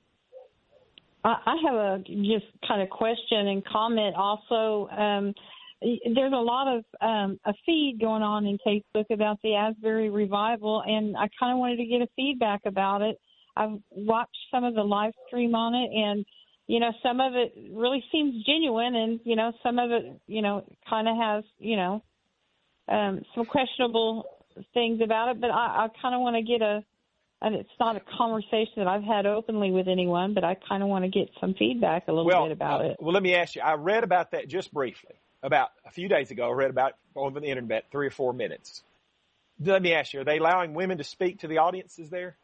I 1.25 1.57
have 1.65 1.75
a 1.75 1.99
just 2.07 2.47
kind 2.67 2.83
of 2.83 2.91
question 2.91 3.47
and 3.47 3.65
comment 3.65 4.17
also. 4.17 4.89
Um, 4.89 5.35
there's 5.81 6.33
a 6.33 6.37
lot 6.37 6.77
of 6.77 6.85
um, 7.01 7.39
a 7.45 7.53
feed 7.65 7.99
going 8.01 8.23
on 8.23 8.47
in 8.47 8.59
Facebook 8.67 9.05
about 9.11 9.39
the 9.43 9.55
Asbury 9.55 10.11
revival, 10.11 10.83
and 10.85 11.17
I 11.17 11.29
kind 11.39 11.53
of 11.53 11.59
wanted 11.59 11.77
to 11.77 11.85
get 11.85 12.03
a 12.03 12.09
feedback 12.17 12.63
about 12.67 13.03
it. 13.03 13.21
I've 13.57 13.79
watched 13.91 14.37
some 14.51 14.65
of 14.65 14.75
the 14.75 14.83
live 14.83 15.13
stream 15.29 15.55
on 15.55 15.75
it, 15.75 15.91
and 15.95 16.25
you 16.67 16.81
know, 16.81 16.93
some 17.03 17.21
of 17.21 17.35
it 17.35 17.55
really 17.71 18.03
seems 18.11 18.45
genuine, 18.45 18.95
and 18.97 19.21
you 19.25 19.37
know, 19.37 19.53
some 19.63 19.79
of 19.79 19.91
it, 19.91 20.21
you 20.27 20.43
know, 20.43 20.65
kind 20.89 21.09
of 21.09 21.17
has, 21.17 21.45
you 21.59 21.77
know, 21.77 22.03
um, 22.89 23.23
some 23.35 23.45
questionable 23.47 24.25
things 24.75 25.01
about 25.03 25.31
it. 25.31 25.41
But 25.41 25.51
I, 25.51 25.87
I 25.87 25.89
kind 26.01 26.15
of 26.15 26.21
want 26.21 26.37
to 26.37 26.43
get 26.43 26.63
a, 26.63 26.85
and 27.41 27.55
it's 27.55 27.71
not 27.81 27.97
a 27.97 28.03
conversation 28.17 28.75
that 28.77 28.87
I've 28.87 29.03
had 29.03 29.27
openly 29.27 29.71
with 29.71 29.89
anyone, 29.89 30.35
but 30.35 30.45
I 30.45 30.57
kind 30.69 30.83
of 30.83 30.89
want 30.89 31.05
to 31.05 31.11
get 31.11 31.29
some 31.41 31.55
feedback 31.55 32.09
a 32.09 32.13
little 32.13 32.27
well, 32.27 32.45
bit 32.45 32.53
about 32.53 32.81
uh, 32.83 32.91
it. 32.91 32.97
Well, 33.01 33.13
let 33.13 33.23
me 33.23 33.35
ask 33.35 33.55
you. 33.57 33.63
I 33.63 33.75
read 33.75 34.05
about 34.05 34.33
that 34.33 34.49
just 34.49 34.73
briefly 34.73 35.15
about 35.43 35.71
a 35.85 35.91
few 35.91 36.09
days 36.09 36.31
ago. 36.31 36.49
I 36.49 36.53
read 36.53 36.71
about 36.71 36.95
on 37.15 37.35
the 37.35 37.43
internet, 37.43 37.87
three 37.91 38.07
or 38.07 38.11
four 38.11 38.33
minutes. 38.33 38.83
Let 39.61 39.83
me 39.83 39.93
ask 39.93 40.13
you: 40.13 40.21
Are 40.21 40.25
they 40.25 40.39
allowing 40.39 40.75
women 40.75 40.99
to 40.99 41.05
speak 41.05 41.41
to 41.41 41.49
the 41.49 41.59
audiences 41.59 42.11
there? 42.11 42.37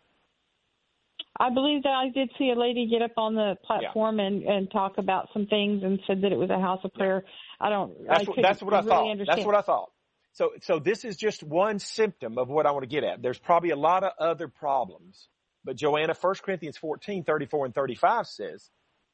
I 1.41 1.51
believe 1.51 1.85
that 1.85 1.91
I 1.91 2.09
did 2.09 2.31
see 2.39 2.51
a 2.51 2.59
lady 2.59 2.89
get 2.89 3.03
up 3.03 3.13
on 3.17 3.35
the 3.35 3.57
platform 3.65 4.19
yeah. 4.19 4.27
and 4.27 4.43
and 4.43 4.71
talk 4.71 4.99
about 4.99 5.29
some 5.33 5.47
things 5.47 5.83
and 5.85 6.01
said 6.07 6.23
that 6.23 6.33
it 6.33 6.39
was 6.39 6.51
a 6.51 6.59
house 6.59 6.81
of 6.85 6.93
prayer. 6.95 7.25
I 7.61 7.71
don't. 7.71 7.93
That's 8.07 8.21
I 8.21 8.31
what, 8.31 8.39
that's 8.43 8.63
what 8.63 8.75
I 8.75 8.79
really 8.79 8.89
thought. 8.89 9.11
Understand. 9.11 9.39
That's 9.39 9.47
what 9.47 9.55
I 9.55 9.63
thought. 9.63 9.91
So 10.39 10.53
so 10.63 10.79
this 10.79 11.05
is 11.05 11.17
just 11.17 11.43
one 11.43 11.81
symptom 11.81 12.39
of 12.39 12.49
what 12.49 12.65
I 12.65 12.71
want 12.71 12.85
to 12.85 12.89
get 12.89 13.03
at. 13.03 13.21
There's 13.21 13.41
probably 13.41 13.71
a 13.71 13.77
lot 13.77 14.05
of 14.05 14.13
other 14.21 14.47
problems. 14.47 15.27
But 15.65 15.75
Joanna, 15.75 16.15
1 16.19 16.35
Corinthians 16.45 16.77
14, 16.77 17.25
34 17.25 17.67
and 17.67 17.75
35 17.75 18.27
says, 18.29 18.71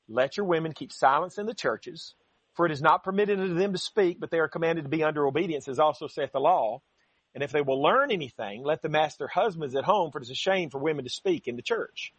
let 0.07 0.37
your 0.37 0.45
women 0.45 0.75
keep 0.75 0.93
silence 0.93 1.39
in 1.39 1.47
the 1.47 1.55
churches, 1.55 2.15
for 2.53 2.67
it 2.67 2.73
is 2.73 2.83
not 2.83 3.05
permitted 3.05 3.41
unto 3.41 3.55
them 3.55 3.73
to 3.73 3.79
speak, 3.79 4.21
but 4.21 4.31
they 4.31 4.39
are 4.39 4.49
commanded 4.49 4.83
to 4.83 4.91
be 4.91 5.03
under 5.03 5.27
obedience, 5.27 5.67
as 5.67 5.79
also 5.79 6.09
saith 6.09 6.33
the 6.33 6.41
law. 6.41 6.83
And 7.35 7.43
if 7.43 7.53
they 7.53 7.63
will 7.63 7.83
learn 7.83 8.11
anything, 8.11 8.63
let 8.63 8.83
them 8.83 8.95
ask 8.95 9.17
their 9.17 9.27
husbands 9.27 9.75
at 9.75 9.85
home, 9.85 10.11
for 10.11 10.19
it 10.19 10.25
is 10.25 10.31
a 10.31 10.35
shame 10.35 10.69
for 10.69 10.79
women 10.79 11.05
to 11.05 11.11
speak 11.11 11.49
in 11.49 11.57
the 11.57 11.63
church. 11.63 12.13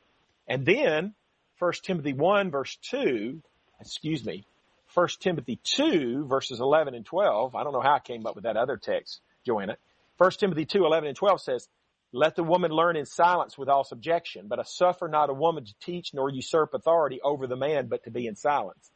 And 0.48 0.66
then, 0.66 1.14
1 1.60 1.74
Timothy 1.84 2.14
1 2.14 2.50
verse 2.50 2.76
2, 2.90 3.40
excuse 3.80 4.26
me, 4.26 4.48
1 4.96 5.08
Timothy 5.20 5.60
2 5.64 6.26
verses 6.26 6.60
11 6.60 6.96
and 6.96 7.06
12. 7.06 7.54
I 7.54 7.64
don't 7.64 7.74
know 7.74 7.82
how 7.82 7.96
I 7.96 8.00
came 8.00 8.26
up 8.26 8.36
with 8.36 8.46
that 8.46 8.58
other 8.58 8.78
text, 8.78 9.22
Joanna. 9.46 9.78
1 10.18 10.32
Timothy 10.32 10.66
2, 10.66 10.86
11 10.86 11.10
and 11.10 11.18
12 11.18 11.42
says, 11.42 11.68
let 12.14 12.38
the 12.38 12.44
woman 12.44 12.72
learn 12.72 12.96
in 12.96 13.06
silence 13.06 13.58
with 13.58 13.68
all 13.68 13.84
subjection, 13.84 14.48
but 14.48 14.58
I 14.58 14.64
suffer 14.64 15.10
not 15.10 15.30
a 15.30 15.34
woman 15.34 15.66
to 15.66 15.74
teach 15.82 16.14
nor 16.14 16.30
usurp 16.30 16.74
authority 16.74 17.20
over 17.22 17.46
the 17.46 17.58
man, 17.58 17.88
but 17.88 18.06
to 18.06 18.12
be 18.12 18.26
in 18.26 18.38
silence. 18.38 18.90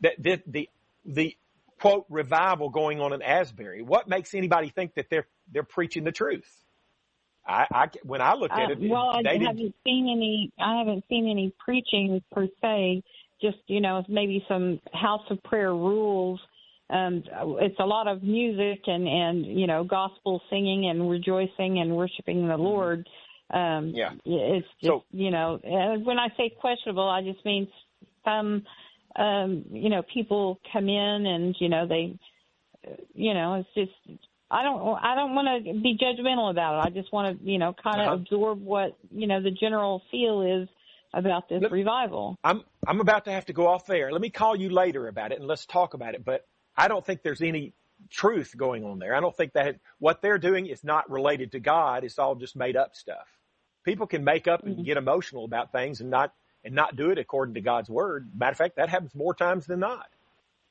The, 0.00 0.12
the, 0.18 0.42
the, 0.46 0.68
the 1.04 1.36
quote 1.80 2.06
revival 2.08 2.70
going 2.70 3.00
on 3.00 3.12
in 3.12 3.22
Asbury. 3.22 3.82
What 3.82 4.08
makes 4.08 4.34
anybody 4.34 4.70
think 4.70 4.94
that 4.94 5.06
they're, 5.08 5.28
they're 5.52 5.62
preaching 5.62 6.02
the 6.02 6.10
truth? 6.10 6.50
I, 7.46 7.66
I 7.70 7.86
when 8.04 8.22
I 8.22 8.34
look 8.34 8.50
at 8.52 8.70
it, 8.70 8.78
uh, 8.78 8.86
well, 8.88 9.20
I 9.24 9.34
haven't 9.34 9.74
seen 9.84 10.08
any. 10.10 10.50
I 10.58 10.78
haven't 10.78 11.04
seen 11.10 11.28
any 11.28 11.52
preaching 11.58 12.22
per 12.32 12.46
se. 12.62 13.02
Just 13.44 13.58
you 13.66 13.80
know, 13.80 14.02
maybe 14.08 14.44
some 14.48 14.80
house 14.92 15.24
of 15.30 15.42
prayer 15.42 15.74
rules. 15.74 16.40
Um, 16.88 17.24
it's 17.60 17.78
a 17.78 17.84
lot 17.84 18.08
of 18.08 18.22
music 18.22 18.80
and 18.86 19.06
and 19.06 19.44
you 19.44 19.66
know, 19.66 19.84
gospel 19.84 20.40
singing 20.48 20.88
and 20.88 21.10
rejoicing 21.10 21.78
and 21.80 21.94
worshiping 21.94 22.48
the 22.48 22.56
Lord. 22.56 23.06
Um, 23.50 23.92
yeah, 23.94 24.12
it's 24.24 24.66
just 24.80 24.86
so, 24.86 25.04
you 25.10 25.30
know, 25.30 25.58
when 25.62 26.18
I 26.18 26.28
say 26.36 26.54
questionable, 26.58 27.08
I 27.08 27.22
just 27.22 27.44
mean 27.44 27.68
some. 28.24 28.64
Um, 29.16 29.66
you 29.70 29.90
know, 29.90 30.02
people 30.12 30.58
come 30.72 30.88
in 30.88 31.26
and 31.26 31.54
you 31.60 31.68
know 31.68 31.86
they, 31.86 32.18
you 33.14 33.32
know, 33.32 33.54
it's 33.54 33.68
just 33.74 34.20
I 34.50 34.62
don't 34.62 34.98
I 35.02 35.14
don't 35.14 35.34
want 35.34 35.64
to 35.64 35.72
be 35.72 35.98
judgmental 36.00 36.50
about 36.50 36.78
it. 36.78 36.86
I 36.86 36.90
just 36.90 37.12
want 37.12 37.38
to 37.38 37.50
you 37.50 37.58
know 37.58 37.74
kind 37.82 38.00
of 38.00 38.06
uh-huh. 38.06 38.16
absorb 38.16 38.62
what 38.62 38.96
you 39.10 39.26
know 39.26 39.42
the 39.42 39.50
general 39.50 40.02
feel 40.10 40.42
is 40.62 40.68
about 41.14 41.48
this 41.48 41.62
revival. 41.70 42.38
I'm 42.42 42.62
I'm 42.86 43.00
about 43.00 43.26
to 43.26 43.32
have 43.32 43.46
to 43.46 43.52
go 43.52 43.66
off 43.68 43.86
there. 43.86 44.12
Let 44.12 44.20
me 44.20 44.30
call 44.30 44.56
you 44.56 44.70
later 44.70 45.08
about 45.08 45.32
it 45.32 45.38
and 45.38 45.46
let's 45.46 45.66
talk 45.66 45.94
about 45.94 46.14
it. 46.14 46.24
But 46.24 46.46
I 46.76 46.88
don't 46.88 47.04
think 47.04 47.22
there's 47.22 47.42
any 47.42 47.72
truth 48.10 48.54
going 48.56 48.84
on 48.84 48.98
there. 48.98 49.14
I 49.14 49.20
don't 49.20 49.36
think 49.36 49.52
that 49.54 49.76
what 49.98 50.20
they're 50.20 50.38
doing 50.38 50.66
is 50.66 50.84
not 50.84 51.10
related 51.10 51.52
to 51.52 51.60
God. 51.60 52.04
It's 52.04 52.18
all 52.18 52.34
just 52.34 52.56
made 52.56 52.76
up 52.76 52.94
stuff. 52.96 53.26
People 53.84 54.06
can 54.06 54.24
make 54.24 54.48
up 54.48 54.64
and 54.64 54.74
mm-hmm. 54.74 54.84
get 54.84 54.96
emotional 54.96 55.44
about 55.44 55.72
things 55.72 56.00
and 56.00 56.10
not 56.10 56.32
and 56.64 56.74
not 56.74 56.96
do 56.96 57.10
it 57.10 57.18
according 57.18 57.54
to 57.54 57.60
God's 57.60 57.90
word. 57.90 58.30
Matter 58.34 58.52
of 58.52 58.58
fact, 58.58 58.76
that 58.76 58.88
happens 58.88 59.14
more 59.14 59.34
times 59.34 59.66
than 59.66 59.80
not. 59.80 60.06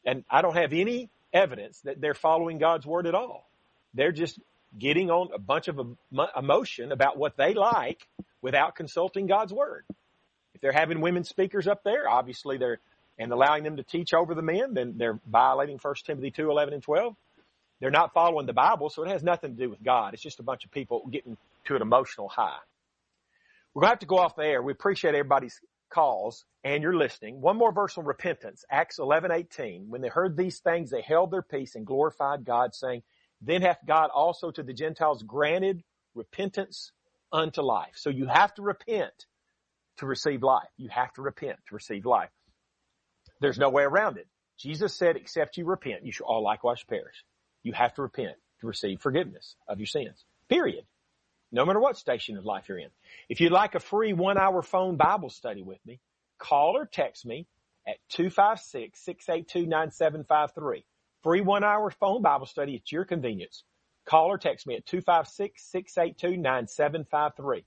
And 0.06 0.24
I 0.30 0.42
don't 0.42 0.56
have 0.56 0.74
any 0.74 1.10
evidence 1.32 1.80
that 1.82 2.02
they're 2.02 2.14
following 2.14 2.58
God's 2.58 2.86
word 2.86 3.08
at 3.08 3.16
all. 3.16 3.50
They're 3.94 4.12
just 4.12 4.40
getting 4.78 5.12
on 5.12 5.30
a 5.34 5.40
bunch 5.40 5.68
of 5.68 5.80
emotion 6.36 6.92
about 6.92 7.18
what 7.18 7.38
they 7.38 7.54
like 7.54 8.08
without 8.42 8.76
consulting 8.76 9.28
God's 9.28 9.54
word. 9.54 9.86
They're 10.64 10.72
having 10.72 11.02
women 11.02 11.26
speakers 11.26 11.68
up 11.68 11.84
there, 11.84 12.10
obviously 12.10 12.58
they're, 12.58 12.80
and 13.20 13.34
allowing 13.34 13.64
them 13.64 13.76
to 13.76 13.84
teach 13.84 14.14
over 14.14 14.34
the 14.34 14.42
men, 14.42 14.74
then 14.74 14.94
they're 14.98 15.20
violating 15.30 15.78
1 15.78 15.96
Timothy 16.06 16.32
2, 16.32 16.50
11 16.50 16.74
and 16.74 16.82
12. 16.82 17.16
They're 17.82 17.92
not 17.92 18.14
following 18.14 18.46
the 18.46 18.54
Bible, 18.54 18.90
so 18.90 19.04
it 19.04 19.10
has 19.10 19.24
nothing 19.24 19.58
to 19.58 19.62
do 19.62 19.70
with 19.70 19.84
God. 19.84 20.14
It's 20.14 20.24
just 20.24 20.40
a 20.40 20.44
bunch 20.44 20.64
of 20.64 20.72
people 20.72 21.06
getting 21.12 21.36
to 21.66 21.76
an 21.76 21.82
emotional 21.82 22.30
high. 22.30 22.56
We're 23.74 23.82
going 23.82 23.90
to 23.90 23.92
have 23.92 24.00
to 24.00 24.06
go 24.06 24.20
off 24.20 24.38
the 24.38 24.46
air. 24.46 24.62
We 24.62 24.72
appreciate 24.72 25.16
everybody's 25.16 25.60
calls 25.90 26.46
and 26.64 26.82
you're 26.82 26.96
listening. 26.96 27.42
One 27.42 27.58
more 27.58 27.74
verse 27.74 27.98
on 27.98 28.06
repentance, 28.06 28.64
Acts 28.72 29.00
11, 29.00 29.32
18. 29.32 29.90
When 29.90 30.00
they 30.00 30.08
heard 30.08 30.38
these 30.38 30.60
things, 30.60 30.92
they 30.92 31.02
held 31.02 31.32
their 31.32 31.42
peace 31.42 31.76
and 31.76 31.86
glorified 31.86 32.46
God 32.46 32.74
saying, 32.74 33.04
then 33.42 33.62
hath 33.62 33.80
God 33.86 34.12
also 34.14 34.50
to 34.50 34.64
the 34.64 34.74
Gentiles 34.74 35.24
granted 35.24 35.84
repentance 36.16 36.94
unto 37.34 37.62
life. 37.62 37.96
So 37.96 38.10
you 38.10 38.28
have 38.28 38.54
to 38.56 38.62
repent 38.62 39.26
to 39.98 40.06
receive 40.06 40.44
life. 40.44 40.70
You 40.78 40.90
have 40.90 41.12
to 41.14 41.22
repent 41.22 41.58
to 41.68 41.76
receive 41.76 42.06
life. 42.06 42.30
There's 43.42 43.60
no 43.60 43.70
way 43.70 43.84
around 43.84 44.18
it. 44.18 44.28
Jesus 44.58 44.96
said, 44.96 45.18
except 45.18 45.58
you 45.58 45.66
repent, 45.66 46.06
you 46.06 46.12
shall 46.12 46.28
all 46.28 46.44
likewise 46.44 46.84
perish. 46.84 47.24
You 47.64 47.74
have 47.74 47.94
to 47.96 48.02
repent 48.02 48.38
to 48.62 48.68
receive 48.68 49.02
forgiveness 49.02 49.56
of 49.68 49.80
your 49.80 49.88
sins. 49.88 50.24
Period. 50.50 50.86
No 51.52 51.66
matter 51.66 51.80
what 51.80 51.98
station 51.98 52.38
of 52.38 52.46
life 52.46 52.70
you're 52.70 52.80
in. 52.80 52.90
If 53.30 53.42
you'd 53.42 53.52
like 53.52 53.76
a 53.76 53.80
free 53.80 54.14
one 54.14 54.38
hour 54.38 54.62
phone 54.62 54.98
Bible 54.98 55.30
study 55.30 55.62
with 55.62 55.80
me, 55.86 56.00
call 56.40 56.78
or 56.78 56.86
text 56.86 57.26
me 57.26 57.48
at 57.88 57.98
256-682-9753. 58.14 60.84
Free 61.24 61.42
one 61.42 61.64
hour 61.64 61.90
phone 61.92 62.22
Bible 62.22 62.46
study 62.46 62.76
at 62.76 62.92
your 62.92 63.06
convenience. 63.06 63.64
Call 64.06 64.32
or 64.32 64.38
text 64.38 64.68
me 64.68 64.76
at 64.76 64.86
256-682-9753. 64.88 67.64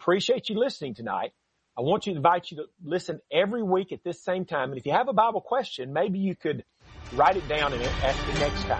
Appreciate 0.00 0.48
you 0.48 0.58
listening 0.58 0.94
tonight. 0.94 1.32
I 1.78 1.82
want 1.82 2.04
to 2.04 2.10
invite 2.10 2.50
you 2.50 2.58
to 2.58 2.64
listen 2.84 3.20
every 3.32 3.62
week 3.62 3.92
at 3.92 4.04
this 4.04 4.22
same 4.22 4.44
time. 4.44 4.70
And 4.70 4.78
if 4.78 4.86
you 4.86 4.92
have 4.92 5.08
a 5.08 5.12
Bible 5.14 5.40
question, 5.40 5.92
maybe 5.92 6.18
you 6.18 6.36
could 6.36 6.64
write 7.10 7.36
it 7.36 7.48
down 7.48 7.72
and 7.74 7.92
ask 8.02 8.28
it 8.28 8.36
next 8.36 8.64
time. 8.64 8.76